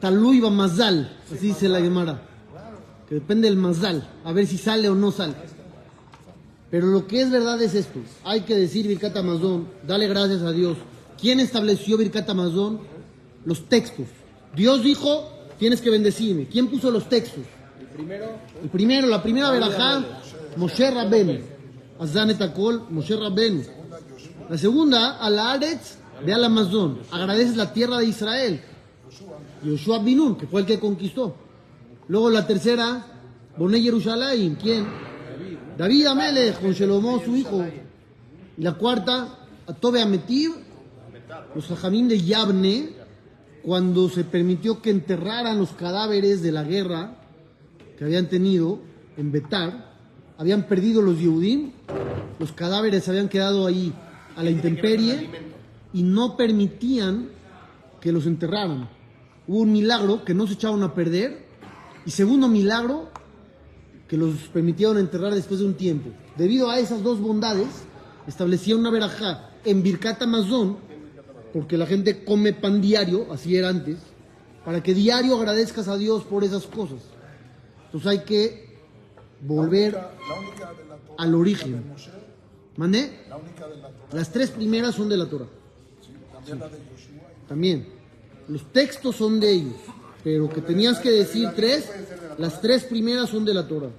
Talui 0.00 0.40
Mazal, 0.40 1.14
así 1.26 1.48
dice 1.48 1.68
la 1.68 1.80
Gemara. 1.80 2.22
Que 3.06 3.16
depende 3.16 3.48
del 3.48 3.58
Mazal, 3.58 4.08
a 4.24 4.32
ver 4.32 4.46
si 4.46 4.56
sale 4.56 4.88
o 4.88 4.94
no 4.94 5.10
sale. 5.10 5.34
Pero 6.70 6.86
lo 6.86 7.06
que 7.06 7.20
es 7.20 7.30
verdad 7.30 7.60
es 7.60 7.74
esto. 7.74 8.00
Hay 8.24 8.42
que 8.42 8.54
decir 8.54 8.86
Birkat 8.86 9.16
Amazon, 9.16 9.68
dale 9.86 10.08
gracias 10.08 10.42
a 10.42 10.52
Dios. 10.52 10.78
¿Quién 11.20 11.40
estableció 11.40 11.98
Birkat 11.98 12.28
Amazon? 12.30 12.80
Los 13.44 13.68
textos. 13.68 14.06
Dios 14.54 14.82
dijo, 14.82 15.28
tienes 15.58 15.80
que 15.80 15.90
bendecirme. 15.90 16.46
¿Quién 16.46 16.68
puso 16.68 16.90
los 16.90 17.08
textos? 17.08 17.44
El 17.80 17.86
primero, 17.88 18.26
El 18.62 18.68
primero, 18.70 19.06
la 19.06 19.22
primera 19.22 19.50
verajá, 19.50 20.04
Moshe 20.56 20.90
Rabbenu. 20.90 21.40
Azan 21.98 22.30
et 22.30 22.40
Akol, 22.40 22.84
Moshe 22.90 23.16
Rabbenu. 23.16 23.62
La 24.48 24.56
segunda, 24.56 25.18
al 25.18 25.38
Aretz, 25.38 25.98
ve 26.24 26.32
al 26.32 26.44
Amazon. 26.44 26.98
Agradeces 27.10 27.56
la 27.56 27.70
tierra 27.72 27.98
de 27.98 28.06
Israel. 28.06 28.60
Yoshua 29.62 29.98
Binun, 29.98 30.36
que 30.36 30.46
fue 30.46 30.62
el 30.62 30.66
que 30.66 30.78
conquistó. 30.78 31.34
Luego 32.08 32.30
la 32.30 32.46
tercera, 32.46 33.04
Boné 33.58 33.80
Jerusalén, 33.80 34.56
¿quién? 34.60 34.86
David 35.76 36.06
Amelech, 36.06 36.60
con 36.60 36.72
Shelomó, 36.72 37.22
su 37.22 37.36
hijo. 37.36 37.62
Y 38.56 38.62
la 38.62 38.72
cuarta, 38.74 39.38
Atobe 39.66 40.00
Ametiv, 40.00 40.52
los 41.54 41.66
jajamín 41.66 42.08
de 42.08 42.18
Yabne, 42.18 42.90
cuando 43.62 44.08
se 44.08 44.24
permitió 44.24 44.80
que 44.80 44.90
enterraran 44.90 45.58
los 45.58 45.70
cadáveres 45.70 46.40
de 46.42 46.52
la 46.52 46.64
guerra 46.64 47.18
que 47.98 48.04
habían 48.04 48.28
tenido 48.28 48.78
en 49.18 49.30
Betar, 49.30 49.92
habían 50.38 50.62
perdido 50.62 51.02
los 51.02 51.18
Yehudim, 51.18 51.72
los 52.38 52.52
cadáveres 52.52 53.08
habían 53.08 53.28
quedado 53.28 53.66
ahí 53.66 53.92
a 54.38 54.42
la 54.44 54.50
intemperie 54.50 55.28
y 55.92 56.04
no 56.04 56.36
permitían 56.36 57.30
que 58.00 58.12
los 58.12 58.24
enterraran. 58.24 58.88
Hubo 59.48 59.58
un 59.58 59.72
milagro 59.72 60.24
que 60.24 60.32
no 60.32 60.46
se 60.46 60.54
echaron 60.54 60.84
a 60.84 60.94
perder 60.94 61.44
y 62.06 62.12
segundo 62.12 62.46
milagro 62.46 63.08
que 64.06 64.16
los 64.16 64.36
permitieron 64.52 64.96
enterrar 64.96 65.34
después 65.34 65.58
de 65.58 65.66
un 65.66 65.74
tiempo. 65.74 66.10
Debido 66.36 66.70
a 66.70 66.78
esas 66.78 67.02
dos 67.02 67.20
bondades, 67.20 67.66
establecía 68.28 68.76
una 68.76 68.90
verajá 68.90 69.50
en 69.64 69.82
Birkat 69.82 70.22
Amazon, 70.22 70.76
porque 71.52 71.76
la 71.76 71.86
gente 71.86 72.24
come 72.24 72.52
pan 72.52 72.80
diario, 72.80 73.32
así 73.32 73.56
era 73.56 73.70
antes, 73.70 73.98
para 74.64 74.84
que 74.84 74.94
diario 74.94 75.36
agradezcas 75.36 75.88
a 75.88 75.96
Dios 75.96 76.22
por 76.22 76.44
esas 76.44 76.64
cosas. 76.66 77.00
Entonces 77.86 78.08
hay 78.08 78.20
que 78.20 78.78
volver 79.40 79.98
al 81.18 81.34
origen. 81.34 81.82
¿Mandé? 82.76 83.10
Las 84.12 84.30
tres 84.32 84.50
primeras 84.50 84.94
son 84.94 85.08
de 85.08 85.16
la 85.16 85.26
Torah. 85.26 85.46
También. 87.48 87.86
Los 88.48 88.72
textos 88.72 89.16
son 89.16 89.40
de 89.40 89.52
ellos. 89.52 89.76
Pero 90.24 90.48
que 90.48 90.60
tenías 90.60 90.98
que 90.98 91.10
decir 91.10 91.50
tres, 91.54 91.90
las 92.38 92.60
tres 92.60 92.84
primeras 92.84 93.30
son 93.30 93.44
de 93.44 93.54
la 93.54 93.68
Torah. 93.68 93.90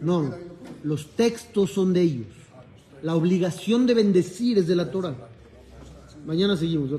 No. 0.00 0.34
Los 0.82 1.10
textos 1.16 1.72
son 1.72 1.92
de 1.92 2.02
ellos. 2.02 2.26
La 3.02 3.14
obligación 3.14 3.86
de 3.86 3.94
bendecir 3.94 4.58
es 4.58 4.66
de 4.66 4.76
la 4.76 4.90
Torah. 4.90 5.14
Mañana 6.26 6.56
seguimos. 6.56 6.90